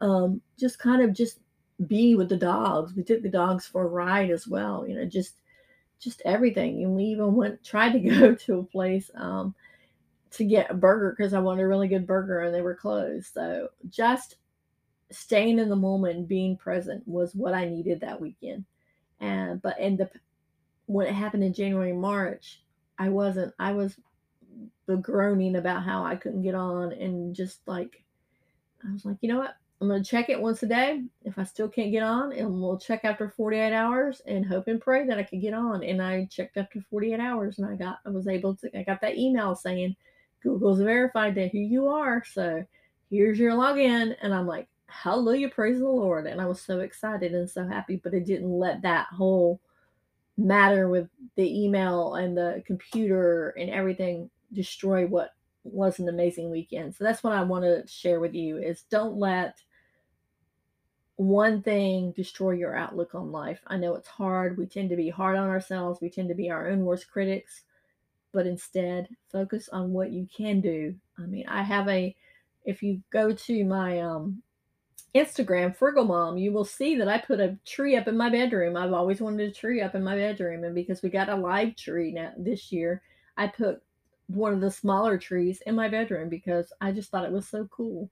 Um, 0.00 0.40
just 0.58 0.78
kind 0.78 1.02
of 1.02 1.12
just 1.12 1.40
be 1.86 2.14
with 2.14 2.28
the 2.28 2.36
dogs. 2.36 2.94
We 2.94 3.04
took 3.04 3.22
the 3.22 3.28
dogs 3.28 3.66
for 3.66 3.82
a 3.82 3.88
ride 3.88 4.30
as 4.30 4.46
well. 4.46 4.86
You 4.86 4.96
know, 4.96 5.04
just 5.04 5.36
just 5.98 6.22
everything. 6.24 6.82
And 6.84 6.94
we 6.94 7.04
even 7.04 7.34
went 7.34 7.64
tried 7.64 7.92
to 7.92 8.00
go 8.20 8.34
to 8.34 8.58
a 8.58 8.64
place 8.64 9.10
um, 9.14 9.54
to 10.32 10.44
get 10.44 10.70
a 10.70 10.74
burger 10.74 11.14
because 11.16 11.34
I 11.34 11.40
wanted 11.40 11.62
a 11.62 11.68
really 11.68 11.88
good 11.88 12.06
burger 12.06 12.40
and 12.40 12.54
they 12.54 12.62
were 12.62 12.74
closed. 12.74 13.32
So 13.32 13.68
just 13.88 14.36
staying 15.10 15.58
in 15.58 15.68
the 15.68 15.76
moment, 15.76 16.28
being 16.28 16.56
present 16.56 17.06
was 17.06 17.34
what 17.34 17.54
I 17.54 17.68
needed 17.68 18.00
that 18.00 18.20
weekend. 18.20 18.64
And 19.20 19.60
but 19.62 19.78
in 19.80 19.96
the 19.96 20.10
when 20.86 21.06
it 21.06 21.14
happened 21.14 21.44
in 21.44 21.52
January 21.52 21.92
March, 21.92 22.62
I 22.98 23.08
wasn't. 23.08 23.54
I 23.58 23.72
was 23.72 23.96
the 24.86 24.96
groaning 24.96 25.56
about 25.56 25.82
how 25.82 26.04
I 26.04 26.16
couldn't 26.16 26.42
get 26.42 26.54
on 26.54 26.92
and 26.92 27.34
just 27.34 27.60
like 27.66 28.02
I 28.86 28.92
was 28.92 29.04
like, 29.04 29.18
you 29.20 29.28
know 29.28 29.38
what? 29.38 29.56
I'm 29.80 29.88
to 29.88 30.02
check 30.02 30.28
it 30.28 30.40
once 30.40 30.62
a 30.64 30.66
day. 30.66 31.04
If 31.24 31.38
I 31.38 31.44
still 31.44 31.68
can't 31.68 31.92
get 31.92 32.02
on, 32.02 32.32
and 32.32 32.60
we'll 32.60 32.78
check 32.78 33.04
after 33.04 33.28
48 33.28 33.72
hours 33.72 34.20
and 34.26 34.44
hope 34.44 34.66
and 34.66 34.80
pray 34.80 35.06
that 35.06 35.18
I 35.18 35.22
could 35.22 35.40
get 35.40 35.54
on. 35.54 35.84
And 35.84 36.02
I 36.02 36.24
checked 36.26 36.56
after 36.56 36.80
48 36.90 37.20
hours 37.20 37.58
and 37.58 37.68
I 37.68 37.76
got, 37.76 38.00
I 38.04 38.10
was 38.10 38.26
able 38.26 38.56
to, 38.56 38.78
I 38.78 38.82
got 38.82 39.00
that 39.02 39.16
email 39.16 39.54
saying 39.54 39.94
Google's 40.42 40.80
verified 40.80 41.34
that 41.34 41.52
who 41.52 41.58
you 41.58 41.88
are. 41.88 42.22
So 42.24 42.64
here's 43.10 43.38
your 43.38 43.52
login. 43.52 44.16
And 44.22 44.34
I'm 44.34 44.46
like, 44.46 44.68
hallelujah, 44.86 45.48
praise 45.50 45.78
the 45.78 45.88
Lord. 45.88 46.26
And 46.26 46.40
I 46.40 46.46
was 46.46 46.60
so 46.60 46.80
excited 46.80 47.34
and 47.34 47.48
so 47.48 47.66
happy, 47.66 47.96
but 47.96 48.14
it 48.14 48.26
didn't 48.26 48.50
let 48.50 48.82
that 48.82 49.06
whole 49.08 49.60
matter 50.36 50.88
with 50.88 51.08
the 51.36 51.64
email 51.64 52.14
and 52.14 52.36
the 52.36 52.62
computer 52.66 53.50
and 53.58 53.70
everything 53.70 54.30
destroy 54.52 55.06
what 55.06 55.34
was 55.64 55.98
an 55.98 56.08
amazing 56.08 56.50
weekend. 56.50 56.94
So 56.94 57.04
that's 57.04 57.22
what 57.22 57.32
I 57.32 57.42
want 57.42 57.64
to 57.64 57.86
share 57.86 58.20
with 58.20 58.34
you 58.34 58.58
is 58.58 58.82
don't 58.90 59.16
let 59.16 59.60
one 61.16 61.62
thing 61.62 62.12
destroy 62.12 62.52
your 62.52 62.76
outlook 62.76 63.14
on 63.14 63.32
life. 63.32 63.60
I 63.66 63.76
know 63.76 63.96
it's 63.96 64.08
hard. 64.08 64.56
We 64.56 64.66
tend 64.66 64.90
to 64.90 64.96
be 64.96 65.10
hard 65.10 65.36
on 65.36 65.48
ourselves. 65.48 66.00
We 66.00 66.10
tend 66.10 66.28
to 66.28 66.34
be 66.34 66.48
our 66.48 66.68
own 66.68 66.84
worst 66.84 67.10
critics, 67.10 67.64
but 68.32 68.46
instead 68.46 69.08
focus 69.30 69.68
on 69.70 69.92
what 69.92 70.12
you 70.12 70.26
can 70.34 70.60
do. 70.60 70.94
I 71.18 71.22
mean, 71.22 71.46
I 71.48 71.62
have 71.62 71.88
a 71.88 72.14
if 72.64 72.82
you 72.82 73.02
go 73.10 73.32
to 73.32 73.64
my 73.64 74.00
um 74.00 74.42
Instagram, 75.14 75.74
Frugal 75.74 76.04
Mom, 76.04 76.36
you 76.36 76.52
will 76.52 76.64
see 76.64 76.96
that 76.96 77.08
I 77.08 77.18
put 77.18 77.40
a 77.40 77.56
tree 77.64 77.96
up 77.96 78.08
in 78.08 78.16
my 78.16 78.28
bedroom. 78.28 78.76
I've 78.76 78.92
always 78.92 79.20
wanted 79.20 79.48
a 79.48 79.52
tree 79.52 79.80
up 79.80 79.94
in 79.94 80.04
my 80.04 80.16
bedroom, 80.16 80.64
and 80.64 80.74
because 80.74 81.02
we 81.02 81.08
got 81.08 81.30
a 81.30 81.36
live 81.36 81.76
tree 81.76 82.12
now 82.12 82.32
this 82.36 82.70
year, 82.70 83.02
I 83.36 83.46
put 83.46 83.82
one 84.26 84.52
of 84.52 84.60
the 84.60 84.70
smaller 84.70 85.16
trees 85.16 85.62
in 85.66 85.74
my 85.74 85.88
bedroom 85.88 86.28
because 86.28 86.72
I 86.80 86.92
just 86.92 87.10
thought 87.10 87.24
it 87.24 87.32
was 87.32 87.48
so 87.48 87.66
cool. 87.70 88.10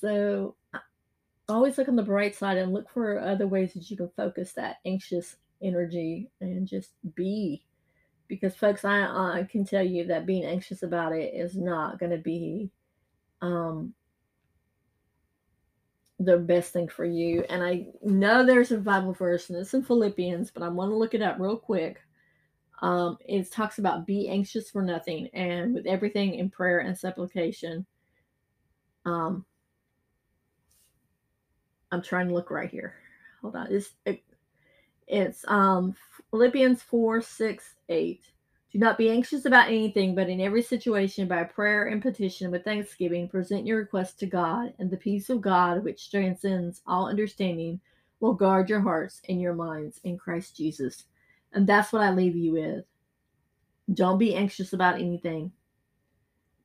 So 0.00 0.54
always 1.48 1.78
look 1.78 1.88
on 1.88 1.96
the 1.96 2.02
bright 2.02 2.34
side 2.34 2.58
and 2.58 2.72
look 2.72 2.90
for 2.90 3.18
other 3.18 3.46
ways 3.46 3.72
that 3.72 3.90
you 3.90 3.96
can 3.96 4.10
focus 4.16 4.52
that 4.52 4.76
anxious 4.84 5.36
energy 5.62 6.28
and 6.40 6.66
just 6.66 6.90
be 7.14 7.62
because 8.28 8.54
folks 8.54 8.84
I, 8.84 9.46
can 9.50 9.64
tell 9.64 9.84
you 9.84 10.06
that 10.06 10.26
being 10.26 10.44
anxious 10.44 10.82
about 10.82 11.12
it 11.12 11.34
is 11.34 11.56
not 11.56 11.98
going 11.98 12.12
to 12.12 12.18
be 12.18 12.70
um 13.42 13.94
the 16.18 16.38
best 16.38 16.72
thing 16.72 16.88
for 16.88 17.04
you 17.04 17.44
and 17.50 17.62
i 17.62 17.86
know 18.02 18.44
there's 18.44 18.72
a 18.72 18.78
bible 18.78 19.12
verse 19.12 19.50
and 19.50 19.58
it's 19.58 19.74
in 19.74 19.82
philippians 19.82 20.50
but 20.50 20.62
i 20.62 20.68
want 20.68 20.90
to 20.90 20.96
look 20.96 21.12
it 21.12 21.20
up 21.20 21.36
real 21.38 21.58
quick 21.58 22.00
um 22.80 23.18
it 23.28 23.52
talks 23.52 23.78
about 23.78 24.06
be 24.06 24.26
anxious 24.28 24.70
for 24.70 24.80
nothing 24.80 25.28
and 25.34 25.74
with 25.74 25.86
everything 25.86 26.36
in 26.36 26.48
prayer 26.48 26.78
and 26.78 26.96
supplication 26.96 27.84
um 29.04 29.44
I'm 31.92 32.02
trying 32.02 32.28
to 32.28 32.34
look 32.34 32.50
right 32.50 32.70
here. 32.70 32.94
Hold 33.40 33.56
on. 33.56 33.68
It's 33.70 33.94
it, 34.04 34.22
it's 35.06 35.44
um 35.48 35.94
Philippians 36.30 36.82
4, 36.82 37.22
6, 37.22 37.74
8. 37.88 38.22
Do 38.72 38.78
not 38.78 38.98
be 38.98 39.08
anxious 39.08 39.44
about 39.44 39.68
anything, 39.68 40.14
but 40.14 40.28
in 40.28 40.40
every 40.40 40.62
situation, 40.62 41.28
by 41.28 41.44
prayer 41.44 41.86
and 41.86 42.02
petition 42.02 42.50
with 42.50 42.64
thanksgiving, 42.64 43.28
present 43.28 43.66
your 43.66 43.78
requests 43.78 44.14
to 44.14 44.26
God, 44.26 44.74
and 44.78 44.90
the 44.90 44.96
peace 44.96 45.30
of 45.30 45.40
God, 45.40 45.84
which 45.84 46.10
transcends 46.10 46.82
all 46.86 47.08
understanding, 47.08 47.80
will 48.20 48.34
guard 48.34 48.68
your 48.68 48.80
hearts 48.80 49.22
and 49.28 49.40
your 49.40 49.54
minds 49.54 50.00
in 50.04 50.18
Christ 50.18 50.56
Jesus. 50.56 51.04
And 51.52 51.66
that's 51.66 51.92
what 51.92 52.02
I 52.02 52.10
leave 52.10 52.36
you 52.36 52.52
with. 52.52 52.84
Don't 53.94 54.18
be 54.18 54.34
anxious 54.34 54.72
about 54.72 54.96
anything, 54.96 55.52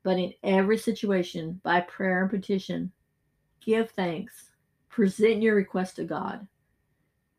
but 0.03 0.17
in 0.17 0.33
every 0.43 0.77
situation, 0.77 1.61
by 1.63 1.81
prayer 1.81 2.21
and 2.21 2.29
petition, 2.29 2.91
give 3.63 3.91
thanks 3.91 4.51
Present 4.91 5.41
your 5.41 5.55
request 5.55 5.95
to 5.95 6.03
God, 6.03 6.45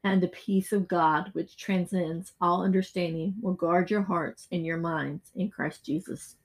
and 0.05 0.21
the 0.21 0.29
peace 0.29 0.73
of 0.73 0.89
God, 0.89 1.31
which 1.33 1.57
transcends 1.57 2.33
all 2.41 2.65
understanding, 2.65 3.35
will 3.41 3.55
guard 3.55 3.91
your 3.91 4.03
hearts 4.03 4.49
and 4.51 4.67
your 4.67 4.79
minds 4.79 5.31
in 5.37 5.49
Christ 5.49 5.85
Jesus. 5.85 6.37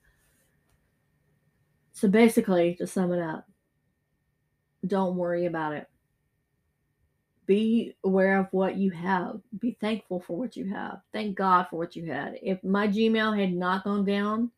So 1.92 2.08
basically, 2.08 2.76
to 2.76 2.86
sum 2.86 3.12
it 3.12 3.20
up, 3.20 3.48
don't 4.86 5.16
worry 5.16 5.46
about 5.46 5.74
it. 5.74 5.88
Be 7.46 7.96
aware 8.04 8.38
of 8.38 8.46
what 8.52 8.76
you 8.76 8.90
have. 8.90 9.40
Be 9.58 9.76
thankful 9.80 10.20
for 10.20 10.36
what 10.36 10.56
you 10.56 10.66
have. 10.66 11.00
Thank 11.12 11.36
God 11.36 11.66
for 11.68 11.76
what 11.76 11.96
you 11.96 12.04
had. 12.04 12.38
If 12.42 12.62
my 12.62 12.86
Gmail 12.86 13.38
had 13.38 13.52
not 13.52 13.84
gone 13.84 14.04
down, 14.04 14.52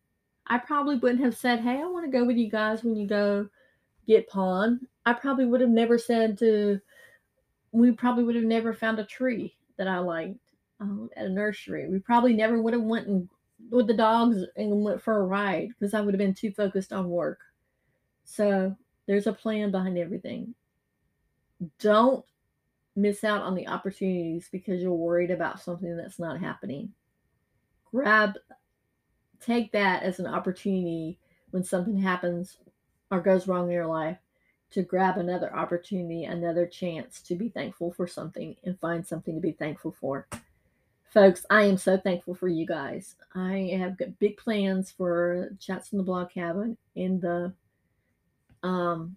I 0.47 0.59
probably 0.59 0.97
wouldn't 0.97 1.25
have 1.25 1.37
said, 1.37 1.61
Hey, 1.61 1.81
I 1.81 1.87
want 1.87 2.05
to 2.05 2.19
go 2.19 2.25
with 2.25 2.37
you 2.37 2.51
guys 2.51 2.83
when 2.83 2.97
you 2.97 3.07
go 3.07 3.49
get 4.07 4.29
pan. 4.29 4.81
I 5.07 5.13
probably 5.15 5.47
would 5.47 5.61
have 5.61 5.71
never 5.71 5.97
said 5.97 6.37
to, 6.39 6.81
we 7.73 7.93
probably 7.93 8.25
would 8.25 8.35
have 8.35 8.45
never 8.45 8.75
found 8.75 8.99
a 8.99 9.05
tree 9.05 9.55
that 9.77 9.89
I 9.89 9.99
liked 9.99 10.39
um, 10.81 11.11
at 11.17 11.27
a 11.27 11.29
nursery. 11.29 11.89
We 11.89 11.99
probably 11.99 12.35
never 12.35 12.61
would 12.61 12.75
have 12.75 12.83
went 12.83 13.07
and 13.07 13.29
with 13.71 13.87
the 13.87 13.95
dogs 13.95 14.39
and 14.57 14.83
went 14.83 15.03
for 15.03 15.19
a 15.19 15.25
ride 15.25 15.69
because 15.69 15.95
I 15.95 16.01
would 16.01 16.15
have 16.15 16.19
been 16.19 16.35
too 16.35 16.51
focused 16.51 16.93
on 16.93 17.11
work. 17.11 17.41
So 18.25 18.75
there's 19.07 19.27
a 19.27 19.33
plan 19.33 19.71
behind 19.71 19.99
everything. 19.99 20.55
Don't 21.79 22.25
miss 22.97 23.23
out 23.23 23.43
on 23.43 23.55
the 23.55 23.69
opportunities 23.69 24.49
because 24.51 24.81
you're 24.81 24.93
worried 24.93 25.31
about 25.31 25.61
something 25.61 25.97
that's 25.97 26.19
not 26.19 26.41
happening. 26.41 26.93
Grab, 27.91 28.35
take 29.41 29.73
that 29.73 30.03
as 30.03 30.19
an 30.19 30.27
opportunity 30.27 31.19
when 31.51 31.63
something 31.63 31.97
happens 31.97 32.57
or 33.11 33.21
goes 33.21 33.47
wrong 33.47 33.67
in 33.67 33.73
your 33.73 33.87
life 33.87 34.19
to 34.71 34.83
grab 34.83 35.19
another 35.19 35.55
opportunity, 35.55 36.25
another 36.25 36.67
chance 36.67 37.21
to 37.23 37.35
be 37.35 37.49
thankful 37.49 37.93
for 37.93 38.07
something 38.07 38.57
and 38.65 38.79
find 38.79 39.07
something 39.07 39.35
to 39.35 39.41
be 39.41 39.53
thankful 39.53 39.93
for. 39.93 40.27
Folks, 41.13 41.45
I 41.51 41.65
am 41.65 41.77
so 41.77 41.97
thankful 41.97 42.37
for 42.37 42.47
you 42.47 42.65
guys. 42.65 43.17
I 43.35 43.77
have 43.79 43.99
got 43.99 44.19
big 44.21 44.37
plans 44.37 44.93
for 44.93 45.51
Chats 45.59 45.89
from 45.89 45.99
the 45.99 46.05
Blog 46.05 46.31
Cabin 46.31 46.77
in 46.95 47.19
the 47.19 47.53
um 48.63 49.17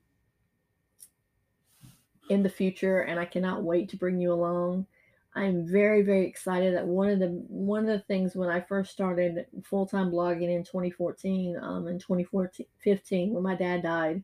in 2.30 2.42
the 2.42 2.50
future 2.50 3.02
and 3.02 3.20
I 3.20 3.26
cannot 3.26 3.64
wait 3.64 3.90
to 3.90 3.98
bring 3.98 4.20
you 4.20 4.34
along. 4.34 4.88
I'm 5.36 5.68
very 5.68 6.02
very 6.02 6.26
excited 6.26 6.74
that 6.74 6.88
one 6.88 7.10
of 7.10 7.20
the 7.20 7.28
one 7.48 7.82
of 7.82 7.88
the 7.88 8.00
things 8.00 8.36
when 8.36 8.50
I 8.50 8.62
first 8.62 8.92
started 8.92 9.46
full-time 9.64 10.10
blogging 10.10 10.56
in 10.56 10.64
2014 10.64 11.58
um 11.62 11.88
in 11.88 12.00
2015 12.00 13.34
when 13.34 13.44
my 13.44 13.56
dad 13.56 13.84
died 13.84 14.24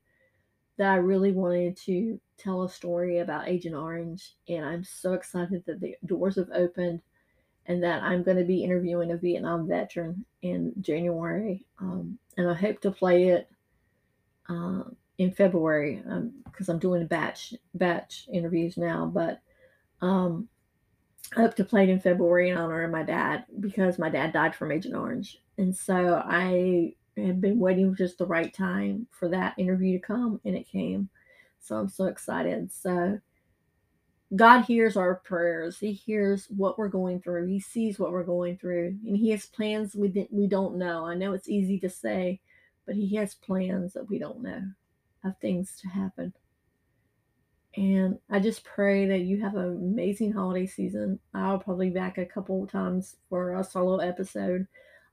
that 0.79 0.93
I 0.93 0.95
really 0.95 1.33
wanted 1.33 1.77
to 1.85 2.19
tell 2.37 2.63
a 2.63 2.69
story 2.69 3.19
about 3.19 3.49
Agent 3.49 3.75
Orange 3.75 4.35
and 4.47 4.65
I'm 4.65 4.83
so 4.83 5.13
excited 5.13 5.61
that 5.67 5.81
the 5.81 5.95
doors 6.05 6.37
have 6.37 6.49
opened 6.53 7.01
and 7.65 7.83
that 7.83 8.01
I'm 8.01 8.23
going 8.23 8.37
to 8.37 8.45
be 8.45 8.63
interviewing 8.63 9.11
a 9.11 9.17
Vietnam 9.17 9.67
veteran 9.67 10.25
in 10.41 10.73
January. 10.79 11.65
Um, 11.79 12.17
and 12.37 12.49
I 12.49 12.53
hope 12.53 12.79
to 12.81 12.91
play 12.91 13.27
it 13.27 13.49
uh, 14.47 14.83
in 15.17 15.31
February 15.31 16.01
because 16.45 16.69
um, 16.69 16.75
I'm 16.75 16.79
doing 16.79 17.05
batch 17.07 17.53
batch 17.75 18.29
interviews 18.31 18.77
now. 18.77 19.05
But 19.13 19.41
um, 20.01 20.47
I 21.35 21.41
hope 21.41 21.55
to 21.55 21.65
play 21.65 21.83
it 21.83 21.89
in 21.89 21.99
February 21.99 22.49
in 22.49 22.57
honor 22.57 22.83
of 22.83 22.91
my 22.91 23.03
dad 23.03 23.45
because 23.59 23.99
my 23.99 24.09
dad 24.09 24.31
died 24.31 24.55
from 24.55 24.71
Agent 24.71 24.95
Orange, 24.95 25.37
and 25.57 25.75
so 25.75 26.23
I 26.25 26.95
have 27.25 27.41
been 27.41 27.59
waiting 27.59 27.95
just 27.95 28.17
the 28.17 28.25
right 28.25 28.53
time 28.53 29.07
for 29.11 29.27
that 29.29 29.57
interview 29.57 29.99
to 29.99 30.05
come, 30.05 30.39
and 30.45 30.55
it 30.55 30.67
came. 30.67 31.09
So 31.59 31.75
I'm 31.77 31.89
so 31.89 32.05
excited. 32.05 32.71
So 32.71 33.19
God 34.35 34.61
hears 34.61 34.95
our 34.95 35.15
prayers. 35.15 35.79
He 35.79 35.91
hears 35.91 36.47
what 36.49 36.77
we're 36.77 36.87
going 36.87 37.21
through. 37.21 37.47
He 37.47 37.59
sees 37.59 37.97
what 37.97 38.11
we're 38.11 38.23
going 38.23 38.57
through, 38.57 38.97
and 39.05 39.17
He 39.17 39.31
has 39.31 39.45
plans 39.45 39.95
we 39.95 40.27
we 40.31 40.47
don't 40.47 40.77
know. 40.77 41.05
I 41.05 41.15
know 41.15 41.33
it's 41.33 41.49
easy 41.49 41.79
to 41.79 41.89
say, 41.89 42.39
but 42.85 42.95
He 42.95 43.15
has 43.15 43.35
plans 43.35 43.93
that 43.93 44.09
we 44.09 44.19
don't 44.19 44.41
know 44.41 44.61
of 45.23 45.37
things 45.39 45.77
to 45.81 45.87
happen. 45.87 46.33
And 47.75 48.19
I 48.29 48.39
just 48.39 48.63
pray 48.63 49.07
that 49.07 49.19
you 49.19 49.41
have 49.41 49.55
an 49.55 49.77
amazing 49.77 50.33
holiday 50.33 50.65
season. 50.65 51.19
I'll 51.33 51.59
probably 51.59 51.89
back 51.89 52.17
a 52.17 52.25
couple 52.25 52.65
times 52.67 53.15
for 53.29 53.55
a 53.55 53.63
solo 53.63 53.97
episode. 53.97 54.67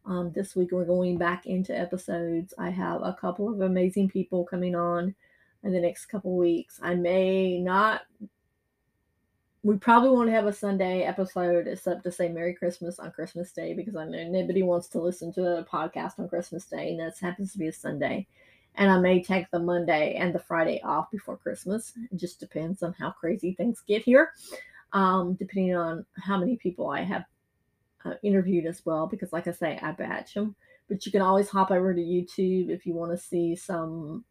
Um, 0.06 0.30
this 0.32 0.54
week 0.54 0.70
we're 0.70 0.84
going 0.84 1.18
back 1.18 1.46
into 1.46 1.76
episodes. 1.76 2.54
I 2.58 2.70
have 2.70 3.02
a 3.02 3.16
couple 3.20 3.48
of 3.48 3.60
amazing 3.60 4.08
people 4.08 4.44
coming 4.44 4.76
on 4.76 5.14
in 5.64 5.72
the 5.72 5.80
next 5.80 6.06
couple 6.06 6.36
weeks. 6.36 6.78
I 6.80 6.94
may 6.94 7.58
not 7.58 8.02
we 9.66 9.76
probably 9.76 10.10
won't 10.10 10.30
have 10.30 10.46
a 10.46 10.52
Sunday 10.52 11.02
episode 11.02 11.66
except 11.66 12.04
to 12.04 12.12
say 12.12 12.28
Merry 12.28 12.54
Christmas 12.54 13.00
on 13.00 13.10
Christmas 13.10 13.50
Day 13.50 13.74
because 13.74 13.96
I 13.96 14.04
know 14.04 14.28
nobody 14.28 14.62
wants 14.62 14.86
to 14.88 15.00
listen 15.00 15.32
to 15.32 15.58
a 15.58 15.64
podcast 15.64 16.20
on 16.20 16.28
Christmas 16.28 16.66
Day, 16.66 16.90
and 16.90 17.00
that 17.00 17.18
happens 17.18 17.50
to 17.50 17.58
be 17.58 17.66
a 17.66 17.72
Sunday. 17.72 18.28
And 18.76 18.88
I 18.88 19.00
may 19.00 19.20
take 19.20 19.50
the 19.50 19.58
Monday 19.58 20.14
and 20.14 20.32
the 20.32 20.38
Friday 20.38 20.80
off 20.84 21.10
before 21.10 21.36
Christmas. 21.36 21.94
It 22.12 22.16
just 22.16 22.38
depends 22.38 22.84
on 22.84 22.92
how 22.92 23.10
crazy 23.10 23.54
things 23.54 23.82
get 23.88 24.02
here, 24.02 24.30
um, 24.92 25.34
depending 25.34 25.74
on 25.74 26.06
how 26.16 26.38
many 26.38 26.54
people 26.54 26.88
I 26.88 27.02
have 27.02 27.24
uh, 28.06 28.14
interviewed 28.22 28.66
as 28.66 28.84
well. 28.84 29.06
Because, 29.06 29.32
like 29.32 29.46
I 29.46 29.52
say, 29.52 29.78
I 29.82 29.92
batch 29.92 30.34
them. 30.34 30.54
But 30.88 31.04
you 31.04 31.12
can 31.12 31.22
always 31.22 31.48
hop 31.48 31.70
over 31.70 31.92
to 31.92 32.00
YouTube 32.00 32.70
if 32.70 32.86
you 32.86 32.94
want 32.94 33.10
to 33.12 33.18
see 33.18 33.56
some 33.56 34.24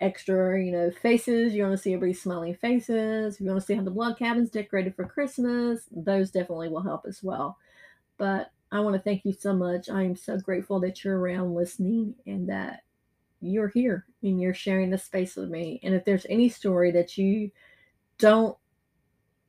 extra, 0.00 0.62
you 0.62 0.72
know, 0.72 0.90
faces. 0.90 1.54
You 1.54 1.62
want 1.62 1.76
to 1.76 1.82
see 1.82 1.92
everybody's 1.92 2.22
smiling 2.22 2.54
faces. 2.54 3.38
You 3.38 3.46
want 3.46 3.60
to 3.60 3.66
see 3.66 3.74
how 3.74 3.82
the 3.82 3.90
blog 3.90 4.18
cabin's 4.18 4.50
decorated 4.50 4.96
for 4.96 5.04
Christmas, 5.04 5.82
those 5.90 6.30
definitely 6.30 6.68
will 6.68 6.82
help 6.82 7.04
as 7.06 7.22
well. 7.22 7.58
But 8.16 8.50
I 8.72 8.80
want 8.80 8.96
to 8.96 9.02
thank 9.02 9.24
you 9.24 9.32
so 9.32 9.52
much. 9.52 9.88
I 9.88 10.02
am 10.02 10.16
so 10.16 10.38
grateful 10.38 10.80
that 10.80 11.04
you're 11.04 11.18
around 11.18 11.54
listening 11.54 12.14
and 12.26 12.48
that 12.48 12.82
you're 13.40 13.68
here 13.68 14.06
and 14.22 14.40
you're 14.40 14.54
sharing 14.54 14.90
the 14.90 14.98
space 14.98 15.36
with 15.36 15.50
me. 15.50 15.80
And 15.82 15.94
if 15.94 16.04
there's 16.04 16.26
any 16.28 16.48
story 16.48 16.90
that 16.92 17.18
you 17.18 17.50
don't 18.18 18.56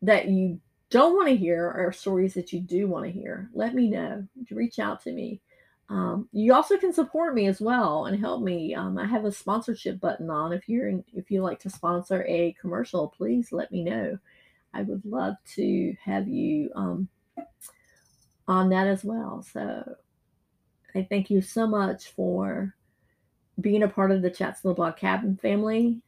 that 0.01 0.27
you 0.29 0.59
don't 0.91 1.15
want 1.15 1.29
to 1.29 1.35
hear 1.35 1.73
or 1.75 1.91
stories 1.91 2.33
that 2.35 2.53
you 2.53 2.59
do 2.59 2.87
want 2.87 3.05
to 3.05 3.11
hear, 3.11 3.49
let 3.53 3.73
me 3.73 3.89
know. 3.89 4.27
Reach 4.51 4.77
out 4.77 5.01
to 5.03 5.11
me. 5.11 5.41
Um, 5.89 6.29
you 6.31 6.53
also 6.53 6.77
can 6.77 6.93
support 6.93 7.33
me 7.33 7.47
as 7.47 7.59
well 7.59 8.05
and 8.05 8.19
help 8.19 8.43
me. 8.43 8.75
Um, 8.75 8.97
I 8.97 9.05
have 9.05 9.25
a 9.25 9.31
sponsorship 9.31 9.99
button 9.99 10.29
on. 10.29 10.53
If 10.53 10.69
you're 10.69 10.89
in, 10.89 11.03
if 11.13 11.31
you 11.31 11.41
like 11.41 11.59
to 11.61 11.69
sponsor 11.69 12.23
a 12.27 12.55
commercial, 12.59 13.07
please 13.07 13.51
let 13.51 13.71
me 13.71 13.83
know. 13.83 14.17
I 14.73 14.83
would 14.83 15.03
love 15.05 15.35
to 15.55 15.95
have 16.03 16.27
you 16.27 16.71
um, 16.75 17.09
on 18.47 18.69
that 18.69 18.87
as 18.87 19.03
well. 19.03 19.45
So 19.51 19.95
I 20.93 21.07
thank 21.09 21.29
you 21.29 21.41
so 21.41 21.67
much 21.67 22.11
for 22.11 22.75
being 23.59 23.83
a 23.83 23.87
part 23.87 24.11
of 24.11 24.21
the 24.21 24.29
Chats 24.29 24.63
in 24.63 24.69
the 24.69 24.73
Blog 24.73 24.97
Cabin 24.97 25.37
family. 25.41 26.01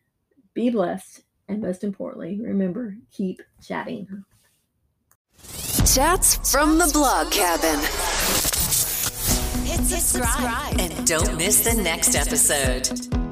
Be 0.54 0.70
blessed, 0.70 1.22
and 1.48 1.62
most 1.62 1.84
importantly, 1.84 2.40
remember 2.42 2.96
keep 3.12 3.42
chatting. 3.62 4.24
Chats 5.86 6.52
from 6.52 6.78
the 6.78 6.90
Blog 6.94 7.32
Cabin. 7.32 7.80
Hit 9.66 9.86
subscribe 9.86 10.80
and 10.80 11.08
don't 11.08 11.38
miss 11.38 11.64
the 11.64 11.82
next 11.82 12.16
episode. 12.16 13.23